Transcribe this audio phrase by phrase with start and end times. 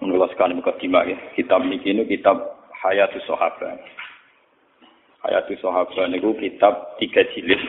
[0.00, 1.16] Menurut sekali mukadimah ya.
[1.36, 2.40] Kitab ini ini kitab
[2.80, 3.76] Hayatus Sahabat.
[5.20, 7.60] Hayatus Sahabat niku kitab tiga jilid.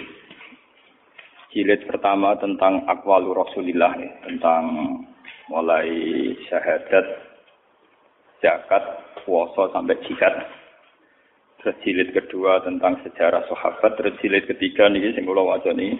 [1.52, 4.12] Jilid pertama tentang akwalu Rasulillah ya.
[4.23, 4.63] tentang
[5.52, 5.91] mulai
[6.47, 7.05] syahadat,
[8.39, 8.83] zakat,
[9.27, 10.31] puasa sampai jihad.
[11.59, 15.93] Terus jilid kedua tentang sejarah sahabat, terus jilid ketiga nih sing kula nih.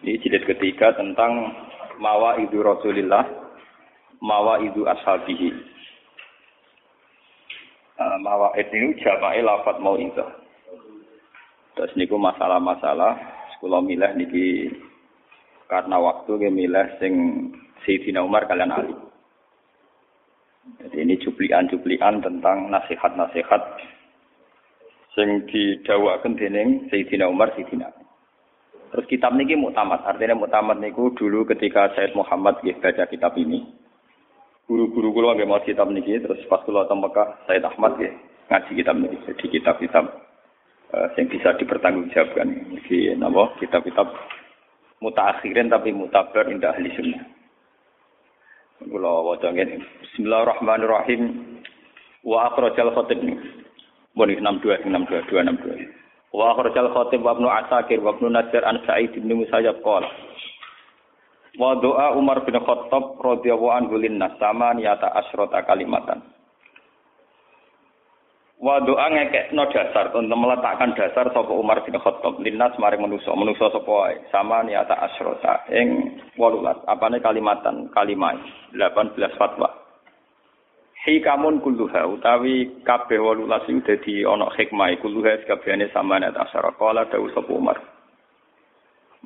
[0.00, 1.52] Ini jilid ketiga tentang
[2.00, 3.45] mawa idu Rasulillah,
[4.20, 5.50] mawa idu ashabihi.
[7.96, 10.24] Uh, mawa itu jama'i lafat mau itu.
[11.76, 13.16] Terus niku masalah-masalah
[13.56, 14.72] sekolah milah niki
[15.68, 17.12] karena waktu ke milah sing
[17.84, 18.96] Sayyidina Umar kalian Ali.
[20.82, 23.62] Jadi ini cuplian-cuplian tentang nasihat-nasihat
[25.16, 27.88] sing didhawaken dening Sayyidina Umar Sayyidina
[28.96, 33.66] Terus kitab niki muktamad, artinya muktamad niku dulu ketika Said Muhammad baca kitab ini.
[34.66, 38.10] Guru-guru kula nggih mau kitab niki terus pas kula teng Mekah Said Ahmad nggih
[38.50, 39.16] ngaji kitab niki.
[39.22, 40.04] Jadi kitab-kitab
[40.90, 42.74] uh, yang bisa dipertanggungjawabkan.
[42.82, 44.10] Iki napa kitab-kitab
[44.98, 47.22] mutaakhirin tapi mutabar indah ahli sunnah.
[48.82, 49.86] Kula waca ngene.
[50.02, 51.22] Bismillahirrahmanirrahim.
[52.26, 53.22] Wa akhrajal khatib.
[54.18, 56.34] Bon 62 62 262.
[56.34, 60.10] Wa akhrajal khatib wa ibnu Asakir wa ibnu Nasir an Sa'id bin Musayyab qala
[61.56, 66.20] Wa doa Umar bin Khattab radhiyallahu anhu linnas sama niyata asrota kalimatan.
[68.60, 72.36] Wa doa ngekekno dasar untuk meletakkan dasar sapa Umar bin Khattab.
[72.44, 78.36] Linnas maring manusa manusa sapa wae sama niyata asrota ing 18 apane kalimatan kalimah
[78.76, 79.72] 18 fatwa.
[81.08, 87.32] Hikamun kulluha utawi kabeh 18 iku dadi ana hikmah kulluha kabehane samane asyara qala dawu
[87.32, 87.95] sapa Umar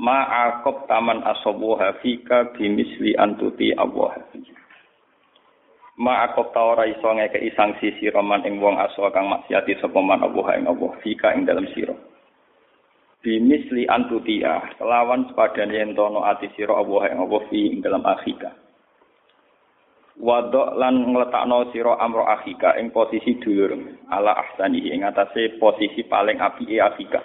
[0.01, 4.17] ma aqab taman asabuha fika bimisli antuti Allah.
[6.01, 10.01] Ma aqab ta ora iso ngeke sanksi sira man ing wong aso kang maksiati sapa
[10.01, 11.93] man Allah ing Allah fika ing dalam sira.
[13.21, 18.57] Bimisli antutia kelawan sepadane yen tono ati sira Allah ing Allah fi ing dalam akhika.
[20.17, 23.77] Wadok lan ngletakno sira amro akhika ing posisi dulur
[24.09, 27.21] ala ahsani ing atase posisi paling apike akhika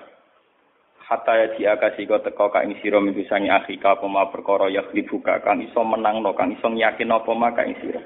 [1.05, 5.37] hatta ya diakasi kok teko ka ing sira misangi akhika apa ma perkara ya dibuka
[5.45, 8.01] kang iso menangno kang iso yakin apa ma ka ing sira.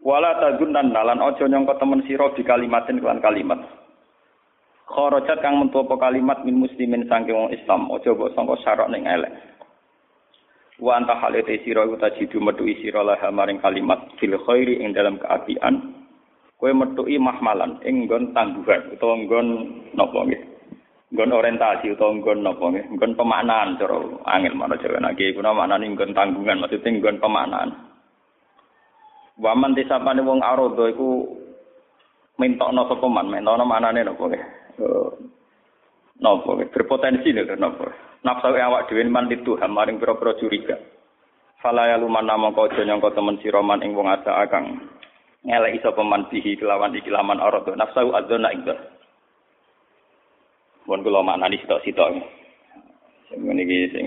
[0.00, 3.60] Wala tagunan dalan aja nyangka temen sira di kalimatin kelan kalimat.
[4.88, 9.04] Kharajat kang metu apa kalimat min muslimin saking wong Islam aja mbok sangka syarat ning
[9.04, 9.34] elek.
[10.80, 15.20] Wa anta halete sira iku tajidu metuki sira laha maring kalimat fil khairi ing dalam
[15.20, 16.00] keapian.
[16.56, 19.48] Kowe metuki mahmalan ing nggon tangguhan utawa nggon
[19.92, 20.55] napa nggih
[21.16, 22.84] nggon orientasi utawa nggon napa nggih?
[22.92, 23.96] Nggon pemaknaan cara
[24.28, 25.00] angel mana jawa.
[25.00, 27.70] Nake iku maknane nggon tanggungan maksudnya nggon pemaknaan.
[29.40, 31.24] Waman disapane wong arodo iku
[32.36, 33.32] mentokno sapa man?
[33.32, 34.44] Mentokno maknane napa nggih?
[34.76, 35.10] Eh,
[36.20, 37.88] napa berpotensi lho napa?
[38.20, 40.76] Nafsu awak dhewe man itu hamaring pira-pira curiga.
[41.64, 44.84] Fala ya luman nama kau nyangka temen siroman ing wong asa akang
[45.46, 48.66] ngelek iso peman bihi kelawan iki laman arad nafsu adzona ing
[50.86, 52.22] Mun kula maknani sitok-sitok.
[53.26, 54.06] Sing ngene iki sing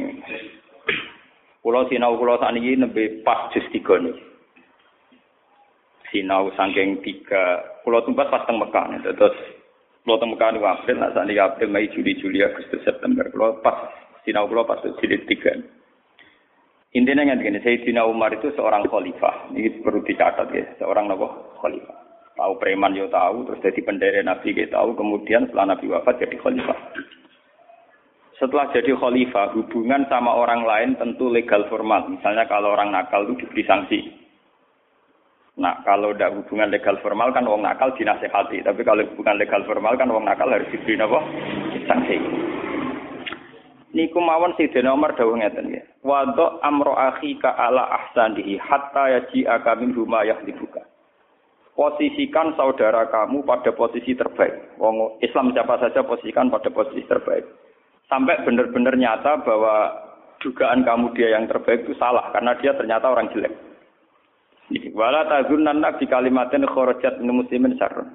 [1.60, 4.24] kula sinau kula sakniki nembe pas jus 3 niki.
[6.10, 8.96] Sinau saking tiga, kula tumbas pas teng Mekah.
[9.04, 9.36] Terus
[10.08, 13.28] kula teng Mekah niku April, nak sakniki April, Mei, Juli, Juli, Agustus, September.
[13.30, 13.92] Kula pas
[14.24, 15.54] sinau kula pas jilid tiga.
[16.90, 19.54] Intinya yang begini, Sayyidina Umar itu seorang khalifah.
[19.54, 22.09] Ini perlu dicatat ya, seorang nopo khalifah.
[22.40, 26.40] Tahu preman yo tahu, terus jadi pendere Nabi kita tahu, kemudian setelah Nabi wafat jadi
[26.40, 26.80] khalifah.
[28.40, 32.08] Setelah jadi khalifah, hubungan sama orang lain tentu legal formal.
[32.08, 34.00] Misalnya kalau orang nakal itu diberi sanksi.
[35.60, 38.64] Nah, kalau tidak hubungan legal formal kan wong nakal dinasehati.
[38.64, 41.20] Tapi kalau hubungan legal formal kan wong nakal harus diberi apa?
[41.92, 42.16] Sanksi
[43.94, 45.86] niku mawon Sayyidina Umar dawuh ngeten nggih.
[46.06, 46.30] Wa
[46.62, 50.86] amro akhika ala ahsanihi hatta yaji'a min huma yahdibuka.
[51.80, 54.76] Posisikan saudara kamu pada posisi terbaik.
[54.84, 57.48] Wong Islam siapa saja posisikan pada posisi terbaik.
[58.12, 59.88] Sampai benar-benar nyata bahwa
[60.44, 63.56] dugaan kamu dia yang terbaik itu salah karena dia ternyata orang jelek.
[64.92, 68.12] Wala tazunanna di kalimatin kharajat min muslimin syarrun.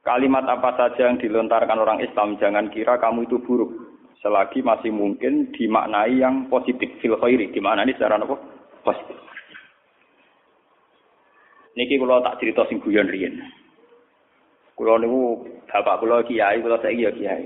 [0.00, 3.76] Kalimat apa saja yang dilontarkan orang Islam jangan kira kamu itu buruk
[4.24, 8.40] selagi masih mungkin dimaknai yang positif fil khairi dimaknai secara apa
[8.80, 9.18] positif
[11.76, 13.38] niki kula tak cerita sing guyon riyen
[14.74, 17.44] kula niku bapak kula kiai kula saiki ya kiai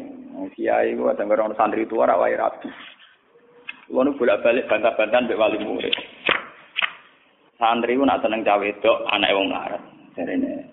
[0.54, 2.70] kiai kula denger orang santri tua ora wae rapi
[3.90, 5.94] kula niku bolak-balik bantah-bantahan mbek wali murid
[7.60, 9.84] Santri ku nak seneng cawe wedok anak wong melarat.
[10.16, 10.64] Jarene.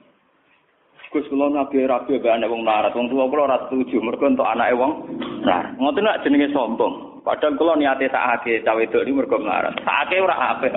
[1.11, 2.95] Gus kula nabi rabi mbek anak wong melarat.
[2.95, 5.03] Wong tuwa kula ora setuju mergo entuk anake wong
[5.43, 5.75] melarat.
[5.75, 7.19] Ngoten nak jenenge sombong.
[7.27, 9.75] Padahal kula niate sakake cawe wedok iki mergo melarat.
[9.83, 10.73] Sakake ora apik.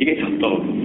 [0.00, 0.79] Iki contoh.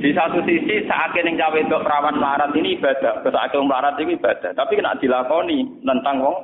[0.00, 4.16] Di satu sisi saat ning cawe wedok perawan melarat ini ibadah, saat wong melarat ini
[4.16, 4.56] ibadah.
[4.56, 6.36] Tapi kena dilakoni nentang wong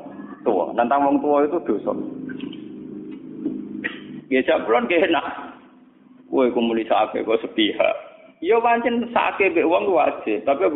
[0.44, 1.96] tua, nentang wong tua itu dosa.
[4.28, 5.56] Ya jablon enak.
[6.28, 7.96] Kowe kumuli sakake kok sepihak.
[8.44, 10.68] Ya pancen sakake mbek wong wajib, tapi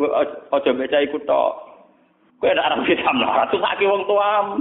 [0.49, 1.53] aja mbek cah iku tok.
[2.41, 4.57] Kowe nek arep bisa melarat sakake wong tua.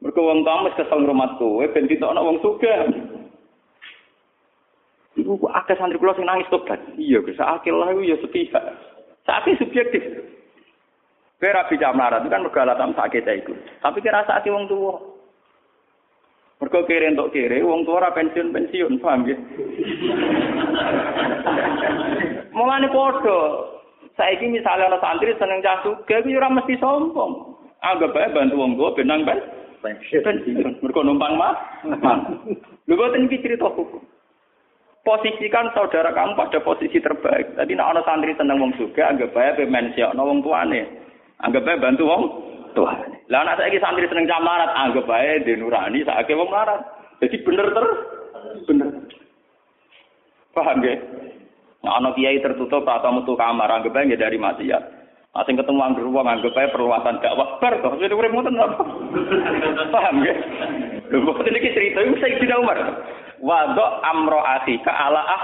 [0.00, 3.19] Mergo wong tua mesti kesel rumah kowe ben ditokno wong sugih.
[5.18, 6.78] Iku kok akeh santri kula sing nangis tobat.
[6.94, 8.62] Iya, Gus, akeh lah ya sepihak.
[9.26, 10.02] Sakit subjektif.
[11.40, 13.56] Kowe ra bisa melarat itu kan mergo alasan sakit iku.
[13.80, 14.94] Tapi kira sakit wong tua.
[16.60, 19.36] Mergo kere entuk kere, wong tua ora pensiun-pensiun, paham ya?
[22.56, 23.40] Mulane padha.
[24.20, 27.56] Saiki misalnya ana santri seneng cah sugih, kuwi ora mesti sombong.
[27.80, 29.40] Anggap bae bantu wong tua benang ben
[29.80, 30.84] pensiun.
[30.84, 31.56] Mergo numpang mah.
[32.84, 34.04] Lho boten iki cerita hukum.
[35.10, 37.58] Posisikan saudara kamu pada posisi terbaik.
[37.58, 40.86] Tadi nak ana santri seneng wong sugih, anggap bae pe mensiokno wong tuane.
[41.42, 42.22] Anggap bae bantu wong
[42.78, 43.26] tuane.
[43.26, 46.86] Lah anak saiki santri seneng camarat, anggap bae denurani saake wong larat.
[47.18, 47.86] Jadi bener ter
[48.70, 48.88] bener.
[50.54, 50.94] Paham ya?
[51.82, 54.82] Nah, anak kiai tertutup atau metu kamar, anggap bae dari maksiat.
[55.34, 57.98] Asing ketemu anggur wong anggap bae perluasan dakwah bar toh.
[57.98, 58.78] Jadi urip ngoten apa?
[59.90, 60.38] Paham ya?
[61.10, 62.78] Lho kok iki cerita iku Sayyidina Umar.
[63.40, 65.42] Wadok amro ke ala ah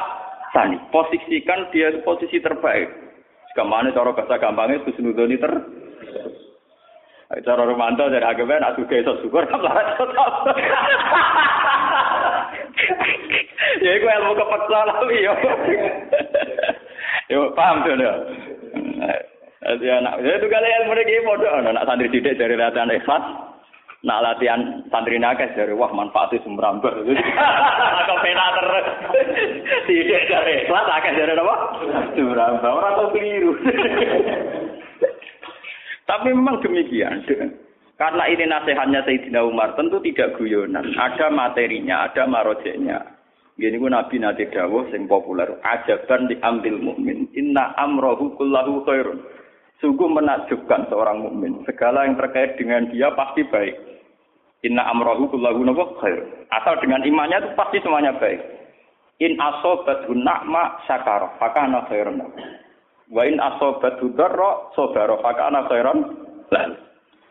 [0.53, 0.77] tani.
[0.93, 2.93] Posisikan dia posisi terbaik.
[3.57, 5.53] Ke mana cara bahasa gampangnya Husnudoni ter
[7.27, 10.33] Cara romanto dari agama nak suka iso syukur larat tetap.
[13.77, 15.35] Ya iku ilmu kepeksa lah yo.
[17.33, 18.15] Yo paham tuh ya.
[19.83, 23.25] Ya nak ya itu kali ilmu iki padha ana nak santri didik dari latihan ikhlas.
[24.05, 26.93] Nak latihan santri nakes dari wah manfaatnya sumberamber.
[28.05, 28.87] Atau pena terus.
[29.89, 31.55] Tidak dari ikhlas akeh dari apa?
[32.13, 32.69] Sumberamber.
[32.69, 33.53] Orang tahu keliru.
[36.11, 37.25] Tapi memang demikian.
[37.97, 40.85] Karena ini nasihatnya Sayyidina Umar, tentu tidak guyonan.
[40.95, 43.17] Ada materinya, ada marojeknya.
[43.57, 45.49] Gini ku Nabi Nabi Dawuh sing populer.
[45.65, 47.25] Ajaban diambil mukmin.
[47.33, 49.25] Inna amrohu kullahu khairun.
[49.77, 51.61] Sungguh menakjubkan seorang mukmin.
[51.69, 53.77] Segala yang terkait dengan dia pasti baik.
[54.65, 55.63] Inna amrohu kullahu
[56.01, 56.25] khair.
[56.49, 58.41] Asal dengan imannya itu pasti semuanya baik.
[59.21, 61.37] In asobat na'ma syakara.
[61.37, 62.25] Fakana khairun.
[63.13, 65.99] Wa in asobatu darra sabara fa ana khairan.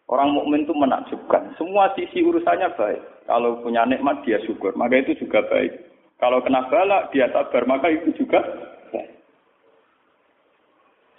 [0.05, 1.57] Orang mukmin itu menakjubkan.
[1.57, 3.01] Semua sisi urusannya baik.
[3.25, 5.73] Kalau punya nikmat dia syukur, maka itu juga baik.
[6.21, 8.37] Kalau kena bala dia sabar, maka itu juga.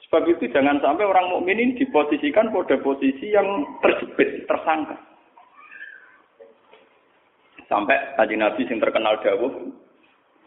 [0.06, 4.94] Sebab itu jangan sampai orang mukmin ini diposisikan pada posisi yang terjepit, tersangka.
[7.66, 9.50] Sampai tadi Nabi yang terkenal dawuh,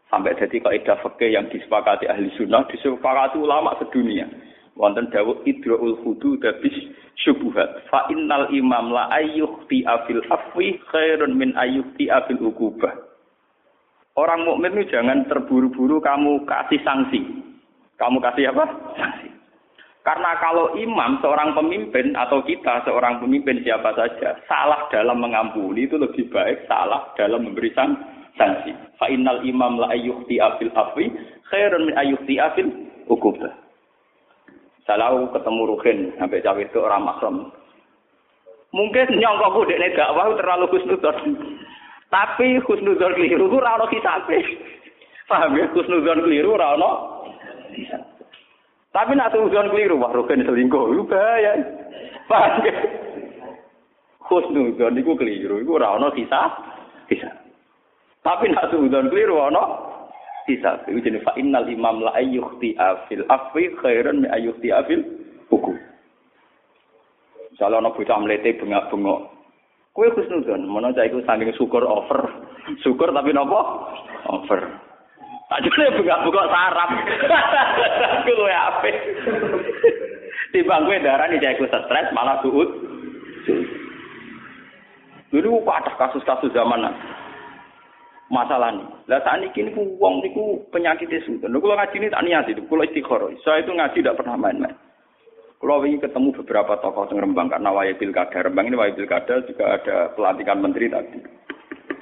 [0.09, 4.25] Sampai jadi kaidah fikih yang disepakati ahli sunnah, disepakati ulama sedunia.
[4.73, 6.73] Wonten dawuh idraul hudu dabis
[7.13, 7.85] syubuhat.
[7.93, 12.89] Fa innal imam la ayyuhti afil afwi khairun min ayyuhti afil ukubah.
[14.17, 17.21] Orang mukmin itu jangan terburu-buru kamu kasih sanksi.
[18.01, 18.65] Kamu kasih apa?
[18.97, 19.28] Sanksi.
[19.99, 25.99] Karena kalau imam seorang pemimpin atau kita seorang pemimpin siapa saja salah dalam mengampuni itu
[25.99, 28.71] lebih baik salah dalam memberi sanksi.
[28.95, 31.11] Fa innal imam la ayyuhti afil afwi
[31.51, 32.71] khairun min ayyuhti afil
[33.11, 33.51] ukubah.
[34.87, 37.35] Salau ketemu Ruhin sampai cawe itu orang makrom.
[38.73, 41.37] Mungkin nyongkok dekne dakwah terlalu khusnudzon.
[42.09, 44.41] Tapi khusnudzon keliru ora ono kitabe.
[45.29, 46.91] Paham ya khusnudzon keliru ora ono.
[48.89, 51.53] Tapi nak khusnudzon keliru wah Ruhin selingkuh itu bahaya.
[52.25, 52.73] Paham ya?
[54.25, 56.49] Khusnudzon iku keliru iku ora ono kisah.
[57.05, 57.33] Kisah.
[58.25, 59.61] Tapi nak suudon keliru ana
[60.49, 60.81] sisa.
[60.89, 65.05] Iku jenenge fa innal imam la ayyukhti afil afwi khairan min ayyukhti afil
[65.53, 65.77] hukum.
[67.53, 69.21] Misalnya ana bocah mlete bengak-bengok.
[69.93, 72.29] Kowe husnudon, mana cah iku saking syukur over.
[72.85, 73.89] Syukur tapi napa?
[74.29, 74.88] Over.
[75.49, 76.89] Ajune bengak-bengok sarap.
[78.25, 78.95] Ku luwe apik.
[80.53, 82.69] Timbang kowe darani cah stres malah suud.
[85.29, 86.89] Dulu ada kasus-kasus zaman
[88.29, 88.85] masalah ini.
[89.09, 91.37] Lah saat ini kini uang niku penyakit itu.
[91.41, 93.29] Lalu kalau ngaji ini tak niat itu, kalau istiqoroh.
[93.41, 94.77] Saya itu ngaji tidak pernah main-main.
[95.59, 98.47] Kalau ingin ketemu beberapa tokoh yang Rembang karena waya pilkada.
[98.47, 101.19] Rembang ini waya pilkada juga ada pelantikan menteri tadi.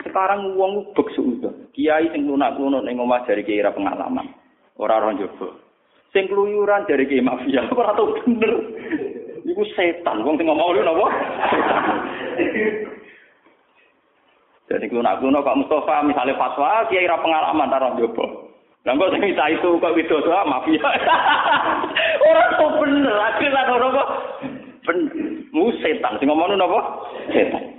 [0.10, 1.70] Sekarang wong bek suudon.
[1.76, 4.32] Kiai sing lunak-lunuk ning omah dari kiai pengalaman.
[4.80, 5.54] Ora ora njoba.
[6.16, 8.54] Sing keluyuran dari kiai mafia ora tau bener.
[9.48, 11.08] Iku setan wong sing ngomong lho napa?
[14.68, 18.26] Jadi lunak-lunuk kok Mustafa misalnya fatwa kiai ra pengalaman ta ora njoba.
[18.88, 20.80] Lah kok sing itu kok widodo ah, mafia.
[22.28, 24.10] Ora tau bener, akhirnya ora kok.
[24.88, 24.98] Ben,
[25.52, 26.80] mu setan sing ngomong napa?
[27.36, 27.77] Setan.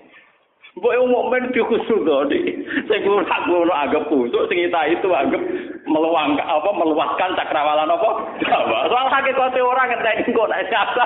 [0.79, 2.47] Mbok yo mukmin di khusus Dik.
[2.87, 5.43] Sing ora ngono anggap kusuk, sing kita itu anggap
[5.91, 8.11] meluang apa meluaskan cakrawala apa?
[8.47, 8.87] Jawa.
[8.87, 11.05] Soal hakikate ora ngenteni kok nek siapa.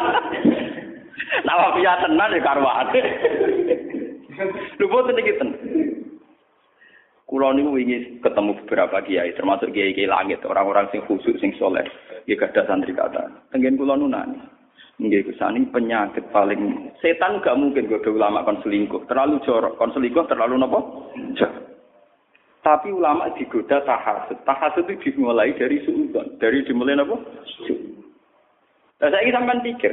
[1.48, 3.00] Nah, piye tenan ya karwane.
[4.76, 5.50] Lho boten iki ten.
[7.24, 11.88] Kulo niku wingi ketemu beberapa kiai, termasuk kiai-kiai langit, orang-orang sing khusus sing soleh.
[12.28, 13.48] Ya gadah santri kata.
[13.48, 14.36] Tengen kulo nunani.
[15.00, 19.08] Nggih kusani penyakit paling setan gak mungkin gue ulama kon selingkuh.
[19.08, 21.08] Terlalu jorok, kon selingkuh terlalu nopo?
[22.62, 24.38] Tapi ulama digoda tahasud.
[24.46, 26.38] Tahasud itu dimulai dari suudon.
[26.38, 27.18] Dari dimulai nopo?
[29.02, 29.92] Nah, saya sampai pikir.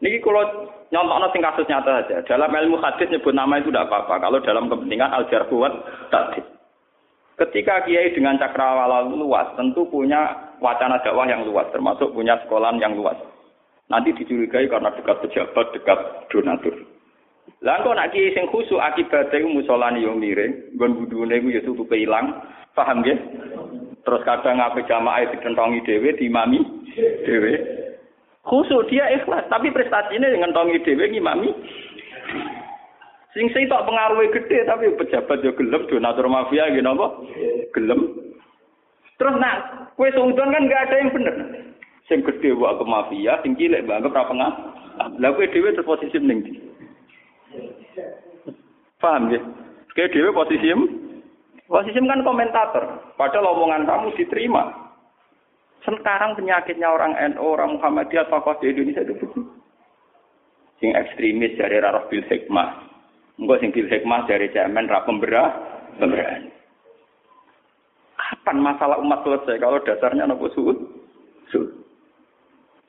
[0.00, 2.24] Niki kalau nyontok sing kasus nyata saja.
[2.24, 4.16] Dalam ilmu hadis nyebut nama itu tidak apa-apa.
[4.22, 5.72] Kalau dalam kepentingan al jarhuat
[6.08, 6.40] tadi.
[7.36, 12.92] Ketika kiai dengan cakrawala luas, tentu punya wacana dakwah yang luas, termasuk punya sekolah yang
[12.92, 13.16] luas.
[13.90, 15.98] Nanti dicurigai karena dekat pejabat, dekat
[16.30, 16.74] donatur.
[17.60, 21.98] Lah kok nak kiai sing khusuk akibatnya musolani yo miring, nggon budune iku ya tutupe
[21.98, 22.38] ilang.
[22.72, 23.18] Paham nggih?
[24.06, 26.62] Terus kadang ngape jamaah dikentongi dhewe, diimami
[27.26, 27.52] dhewe.
[28.46, 31.50] Khusuk dia ikhlas, tapi prestasinya dengan tongi dhewe ngimami.
[33.36, 37.14] Sing sing tok pengaruhnya gede tapi pejabat yo gelem donatur mafia gitu napa?
[37.76, 38.00] Gelem.
[39.20, 41.36] Terus nak kue seudon kan gak ada yang bener.
[42.08, 44.52] Sing gede wae ke mafia, sing cilik mbak anggap ra pengah.
[45.20, 46.52] Lah kowe dhewe terus posisi ning ndi?
[49.00, 49.40] Paham ya?
[49.96, 50.68] Kowe dhewe posisi
[51.70, 53.14] posisi kan komentator.
[53.14, 54.90] Padahal omongan kamu diterima.
[55.80, 59.40] Sekarang penyakitnya orang NU, orang Muhammadiyah, tokoh di Indonesia itu begitu.
[60.76, 62.68] Sing ekstremis dari Rarah Bil Hikmah.
[63.40, 65.48] Enggak sing Bil Hikmah dari Cemen, Ra Pemberah,
[65.96, 66.52] Pemberani.
[68.20, 70.76] Kapan masalah umat selesai kalau dasarnya nopo suud?
[71.48, 71.79] Suud.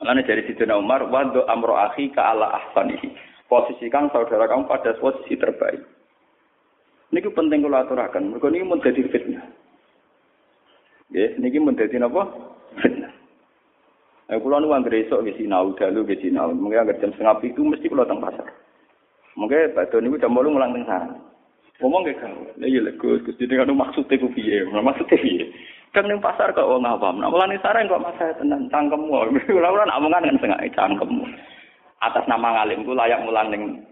[0.01, 3.13] Makanya dari situ Umar, wado amro akhi ke ala ahsanihi.
[3.45, 5.85] Posisikan saudara kamu pada posisi terbaik.
[7.13, 8.33] Ini penting kalau aturakan.
[8.33, 9.45] Mereka ini menjadi fitnah.
[11.11, 12.23] Ya, ini menjadi apa?
[12.81, 13.13] Fitnah.
[14.31, 16.55] Nah, kalau nu anggere esok ke sinau, dalu ke sinau.
[16.55, 18.47] Mungkin anggere jam setengah itu mesti kalau teng pasar.
[19.35, 21.19] Mungkin Pak Doni jam bolu ngulang teng sana.
[21.83, 24.61] Ngomong ke kamu, iya Gus, Gus jadi kan maksudnya ku piye?
[24.69, 25.49] Maksudnya piye?
[25.91, 27.19] Kan ning pasar kok wong awam.
[27.19, 29.11] Nak mulane sareng kok mas saya tenan cangkemmu.
[29.59, 31.23] Ora-ora nak omongan kan setengah cangkemmu.
[31.99, 33.83] Atas nama ngalimku layak mulang ning.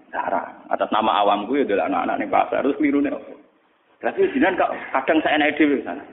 [0.71, 2.63] Atas nama awamku ya adalah anak-anak ning pasar.
[2.63, 3.11] Terus klirune?
[3.99, 6.03] Berarti jinan kok kadang saya naik dhewe sana.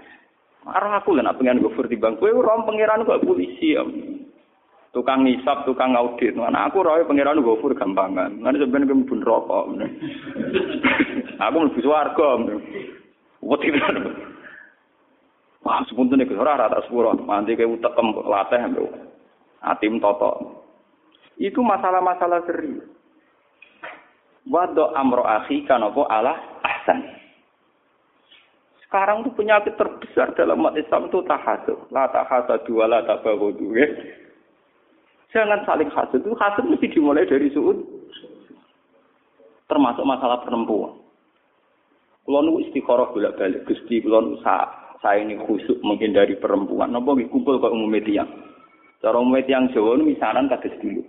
[0.66, 3.86] Arah aku lah nak pengen gofur di bangku, rom pangeran kok polisi ya.
[4.90, 6.34] Tukang ngisap, tukang audit.
[6.34, 8.42] Mana aku roy pangeran gofur gampangan.
[8.42, 9.78] Nanti gue pun rokok.
[11.46, 12.42] aku mlebu swarga.
[13.46, 13.70] Wedi
[15.66, 18.94] Wah, sepunten iku ora rata sepuro, mandi kayak utekem latih mbok.
[19.66, 20.62] Atim toto.
[21.42, 22.86] Itu masalah-masalah serius.
[24.46, 27.02] Wado amro akhi kanopo ala ahsan.
[28.86, 31.90] Sekarang itu penyakit terbesar dalam umat Islam itu tahasud.
[31.90, 33.74] La tahasadu wa la tabaghadu.
[35.34, 36.22] Jangan saling hasud.
[36.22, 37.82] Itu hasud mesti dimulai dari suud.
[39.66, 40.94] Termasuk masalah perempuan.
[42.22, 44.38] Kalau nu istikharah bolak-balik, Gusti kalau nu
[45.04, 46.92] saya ini khusuk menghindari perempuan.
[46.92, 48.28] Nopo kumpul ke umum tiang.
[49.04, 51.02] Cara umum tiang Jawa misalan kados dulu.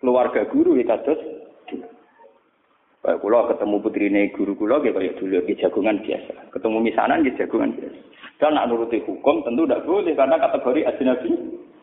[0.00, 1.20] Keluarga guru ya kados
[1.66, 1.86] dulu.
[3.00, 6.52] Kula ketemu putrine guru kula nggih kaya dulu nggih jagungan biasa.
[6.52, 8.00] Ketemu misanan nggih jagungan biasa.
[8.40, 11.30] Dan nak nuruti hukum tentu tidak boleh karena kategori ajnabi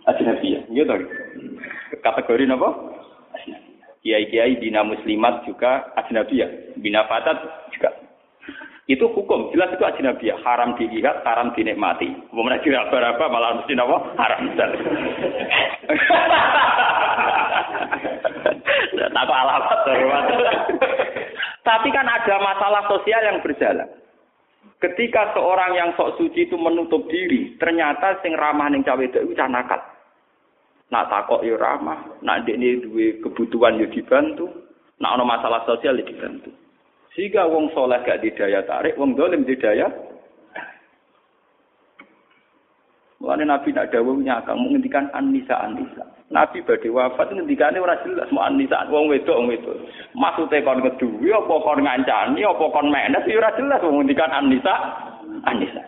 [0.09, 0.61] ajnabi ya.
[0.73, 0.95] Gitu.
[2.01, 2.69] Kategori napa?
[4.01, 6.47] Kiai-kiai bina muslimat juga ajnabi ya.
[6.79, 7.66] Bina fatat
[8.87, 9.51] itu hukum.
[9.51, 12.07] Jelas itu ajnabiyah haram dilihat haram dinikmati.
[12.31, 14.41] Mau tidak apa malah mesti apa haram.
[19.17, 19.81] Tak alamat
[21.67, 23.91] tapi kan ada masalah sosial yang berjalan.
[24.79, 29.49] Ketika seorang yang sok suci itu menutup diri ternyata sing ramah ning cawe itu cah
[29.51, 29.81] nakal
[30.87, 34.47] nak takok yo ramah nak ini duwe kebutuhan yo dibantu
[35.01, 36.53] nak ono masalah sosial yo dibantu
[37.17, 39.89] sehingga wong soleh gak didaya tarik, wong dolim didaya.
[43.17, 46.05] Mulane Nabi nak dawuh nyakang menghentikan anisa anisa.
[46.29, 49.73] Nabi badhe wafat ngendikane ora jelas mau anisa wong wedok wong wedok.
[50.13, 54.73] Maksude kon keduwe apa kon ngancani apa kon menes ya ora jelas menghentikan anisa
[55.49, 55.81] anisa.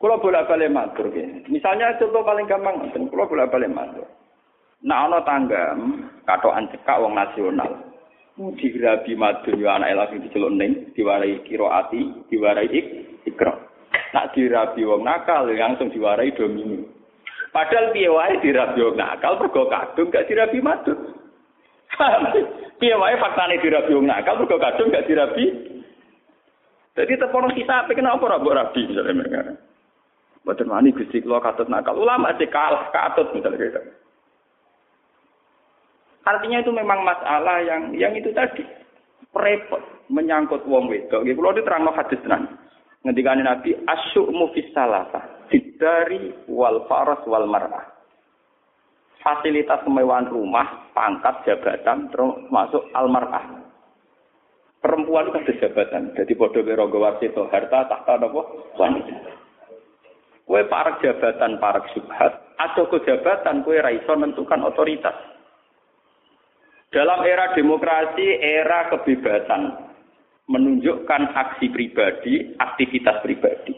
[0.00, 1.08] Kalau bolak-balik matur,
[1.48, 4.04] misalnya contoh paling gampang, kalau bolak-balik matur.
[4.84, 5.72] Nah, ana tangga
[6.28, 7.85] katokan cekak wong nasional.
[8.36, 12.86] Dirabi madun yo anake lagi diceluk ning, diwarai kiroati, diwarai ik,
[13.24, 13.56] ikra.
[14.12, 16.84] Nak dirabi wong nakal langsung diwarai domini.
[17.48, 21.16] Padahal piye wae dirabi wong nakal mergo kadung gak dirabi madun.
[22.80, 25.44] piye wae faktane dirabi wong nakal mergo kadung gak dirabi.
[26.92, 29.56] Jadi tepono kita apa kenapa ora mbok rabi misalnya mereka.
[30.44, 31.96] Boten wani Gusti kula katut nakal.
[31.96, 33.80] Ulama sih kalah katut misalnya gitu.
[36.26, 38.66] Artinya itu memang masalah yang yang itu tadi
[39.30, 39.78] repot
[40.10, 41.22] menyangkut wong wedok.
[41.22, 42.58] Nggih kula diterangno hadis tenan.
[43.06, 45.46] Ngendikane Nabi asyu'mu fis salasa,
[45.78, 47.94] dari wal faras wal mar'ah.
[49.22, 53.66] Fasilitas kemewahan rumah, pangkat, jabatan, terus masuk al mar'ah.
[54.82, 56.14] Perempuan itu jabatan.
[56.14, 58.42] Jadi bodoh berogo warsito harta tahta apa?
[58.78, 59.18] Wanita.
[60.46, 62.54] Kue parak jabatan, parak subhat.
[62.54, 65.14] Atau ke jabatan, kue raiso menentukan otoritas.
[66.96, 69.68] Dalam era demokrasi, era kebebasan
[70.48, 73.76] menunjukkan aksi pribadi, aktivitas pribadi.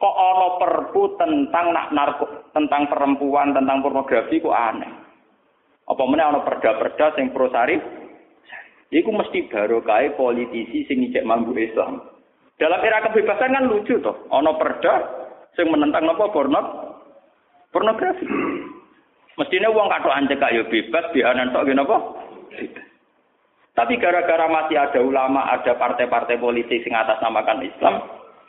[0.00, 2.24] Kok ono perpu tentang nak narko,
[2.56, 4.88] tentang perempuan, tentang pornografi kok aneh.
[5.84, 7.84] Apa mana ono perda-perda sing pro sarif?
[8.88, 12.00] Iku mesti baru kai politisi sing ngicek mambu Islam.
[12.56, 14.94] Dalam era kebebasan kan lucu toh, ono perda
[15.60, 16.60] sing menentang apa porno
[17.68, 18.24] pornografi.
[19.36, 22.15] Mestinya uang kado anjek yo bebas, biaran tok apa?
[23.76, 27.94] Tapi gara-gara masih ada ulama, ada partai-partai politik yang atas namakan Islam,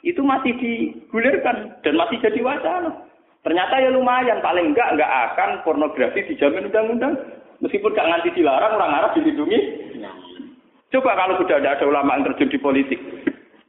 [0.07, 2.95] itu masih digulirkan dan masih jadi wacana.
[3.43, 7.15] Ternyata ya lumayan, paling enggak enggak akan pornografi dijamin undang-undang.
[7.59, 9.59] Meskipun gak nganti dilarang, orang Arab dilindungi.
[10.93, 13.01] Coba kalau sudah ada ulama yang terjun di politik.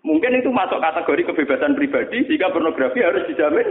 [0.06, 3.66] Mungkin itu masuk kategori kebebasan pribadi, sehingga pornografi harus dijamin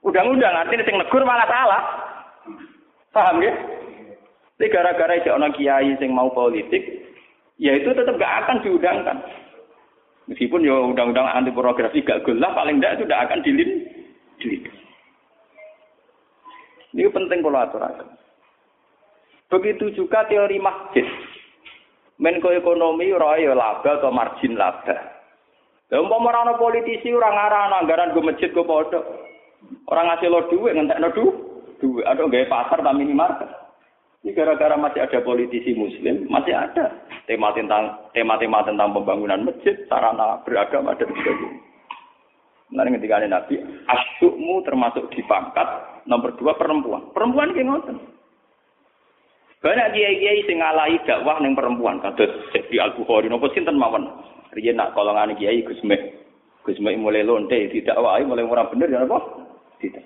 [0.00, 0.54] undang-undang.
[0.54, 1.82] Artinya yang negur malah salah.
[3.10, 3.52] Paham ya?
[4.60, 6.84] Tapi gara-gara itu orang kiai yang mau politik,
[7.56, 9.16] ya itu tetap gak akan diundangkan.
[10.28, 13.70] Meskipun ya undang-undang anti pornografi gak gelap, paling tidak itu tidak akan dilin.
[16.92, 18.04] Ini penting kalau aturan.
[19.48, 21.08] Begitu juga teori masjid.
[22.20, 24.92] Menko ekonomi roy ya laba atau margin laba.
[25.88, 29.24] Ya umpama ora politisi orang arah anggaran gue masjid gue bodoh.
[29.88, 32.04] Orang ngasih lo duit ngentek lo duit.
[32.04, 33.59] Ada gaya pasar tapi minimarket.
[34.20, 36.92] Ini gara-gara masih ada politisi muslim, masih ada
[37.24, 41.56] tema tentang tema-tema tentang pembangunan masjid, sarana beragama dan sebagainya.
[42.70, 43.54] Nanti ketika ada Nabi,
[43.88, 45.66] asyukmu termasuk di pangkat
[46.04, 47.08] nomor dua perempuan.
[47.16, 47.96] Perempuan kayak ngoten.
[49.60, 54.04] Banyak kiai-kiai sing ngalahi dakwah ning perempuan, kados Syekh Al Bukhari napa sinten mawon.
[54.52, 56.00] Riyen nak kolongane kiai Gus Mek.
[56.62, 59.18] Gus Mek mulai lonte didakwahi mulai ora bener ya apa?
[59.80, 60.04] Tidak.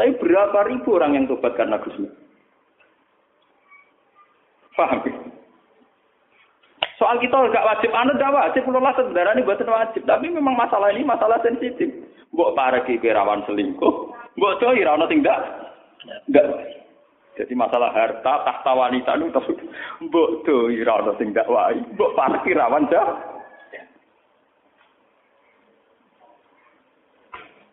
[0.00, 2.27] Tapi berapa ribu orang yang tobat karena Gus Mek?
[4.78, 5.02] Paham?
[6.98, 10.02] Soal kita nggak wajib, anu nggak wajib, kalau lah sebenarnya ini buatan wajib.
[10.06, 11.90] Tapi memang masalah ini masalah sensitif.
[12.30, 13.94] Mbok para rawan selingkuh,
[14.38, 15.40] mbok coy rawon tinggal,
[16.28, 16.46] nggak
[17.38, 19.52] Jadi masalah harta, tahta wanita itu tapi
[20.06, 22.86] mbok coy rawon tinggal wae, mbok para rawan.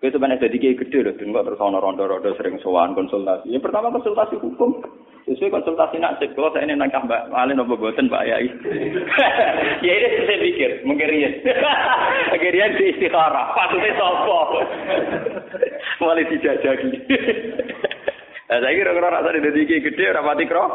[0.06, 3.50] Itu sebenarnya jadi kayak gede loh, terus ono rondo-rondo sering sowan konsultasi.
[3.50, 4.86] Yang pertama konsultasi hukum,
[5.26, 8.46] Sesuai konsultasi nasib, kalau saya ini nangkah Mbak Malin apa buatan Mbak Yai.
[9.86, 11.34] ya ini saya pikir, mungkin Rian.
[12.78, 14.62] Di istikharah, patutnya sopo.
[15.98, 16.90] Mulai dijajaki.
[18.46, 20.66] Nah, saya kira kalau rasa di kayak gede, rapati kro.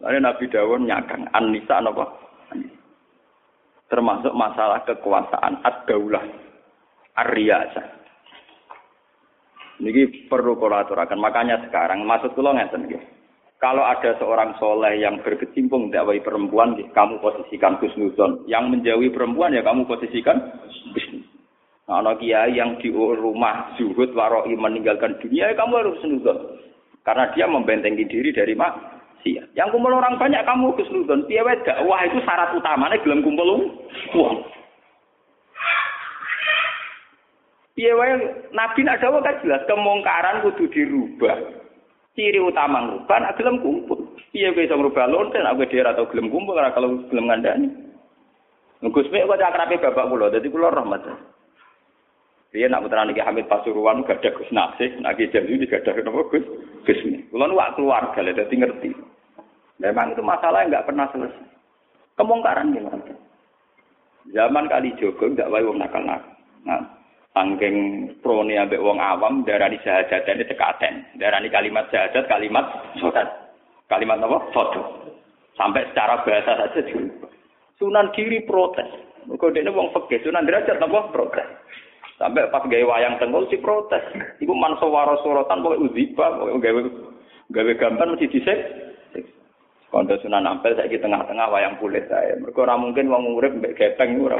[0.00, 2.04] Lalu Nabi Dawud nyakang, Anissa apa?
[3.92, 6.24] Termasuk masalah kekuasaan, ad-daulah,
[7.20, 7.95] ar-riyasah.
[9.76, 11.20] Ini perlu kolaborasikan.
[11.20, 13.02] Makanya sekarang maksud kula ngeten nggih.
[13.56, 18.44] Kalau ada seorang soleh yang berkecimpung dakwah perempuan, kamu posisikan kusnudon.
[18.44, 20.36] Yang menjauhi perempuan ya kamu posisikan.
[21.86, 26.36] Nah, kiai yang di rumah zuhud waroi meninggalkan dunia, ya kamu harus kusnudon.
[27.00, 29.56] Karena dia membentengi diri dari maksiat.
[29.56, 31.24] Yang kumpul orang banyak kamu kusnudon.
[31.24, 33.72] Piye dakwah itu syarat utamanya gelem kumpul
[34.12, 34.36] uang.
[37.76, 38.16] Piye wae
[38.56, 41.60] Nabi nak dawuh kan jelas kemungkaran kudu dirubah.
[42.16, 44.16] Ciri utama ngubah nak gelem kumpul.
[44.32, 47.68] Piye kowe iso ngrubah lonte nak kowe dhewe atau gelem kumpul ora kalau gelem ngandani.
[48.80, 51.04] Gus Mek kok akrabe bapak kula, dadi kula rahmat.
[52.54, 56.00] Riyen nak putra niki Hamid Pasuruan gak ada Gus Nasih, nak Ki Jamil gak ada
[56.00, 56.44] napa Gus
[56.88, 57.00] Gus.
[57.28, 58.90] Kulo nu keluarga lha dadi ngerti.
[59.76, 61.46] Memang itu masalah yang nggak pernah selesai.
[62.16, 63.12] Kemungkaran gimana?
[64.32, 66.32] Zaman kali Jogo nggak wae wong nakal-nakal.
[66.64, 66.80] Nah,
[67.36, 67.76] Angking
[68.24, 71.20] prone ambek wong awam darani sahajatane tekaten.
[71.20, 72.64] Darani kalimat sahadat kalimat
[72.96, 73.28] sodat.
[73.92, 74.40] Kalimat apa?
[74.56, 74.80] Foto.
[75.52, 76.80] Sampai secara bahasa saja.
[77.76, 78.88] Sunan kiri protes.
[79.28, 81.44] Mergo dene wong fikih Sunan derajat apa protes.
[82.16, 84.00] Sampai pas gawe wayang tengkol si protes.
[84.40, 86.80] Iku manso waro sorotan pokoke uziba, pokoke gawe
[87.52, 88.58] gawe gambar mesti dhisik.
[89.86, 92.34] Kondo Sunan Ampel saiki tengah-tengah wayang kulit saya.
[92.42, 94.34] Mergo ora mungkin wong urip mbek gepeng ora.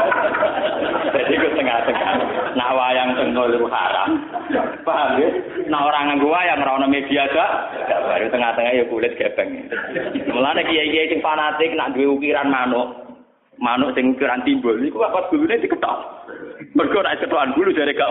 [1.16, 2.12] Jadi ku tengah-tengah.
[2.60, 4.20] Nah wayang tengkol itu haram.
[4.84, 5.28] Paham ya?
[5.72, 7.50] Nah orang nganggo wayang ora ono media gak.
[7.88, 9.64] Baru tengah-tengah ya kulit gepeng.
[10.28, 13.09] Mulane kiai-kiai sing fanatik nak duwe ukiran manuk.
[13.60, 15.98] Manuk sing ukuran timbul niku apa gulune diketok.
[16.72, 18.08] Mergo nek cetokan bulu jare gak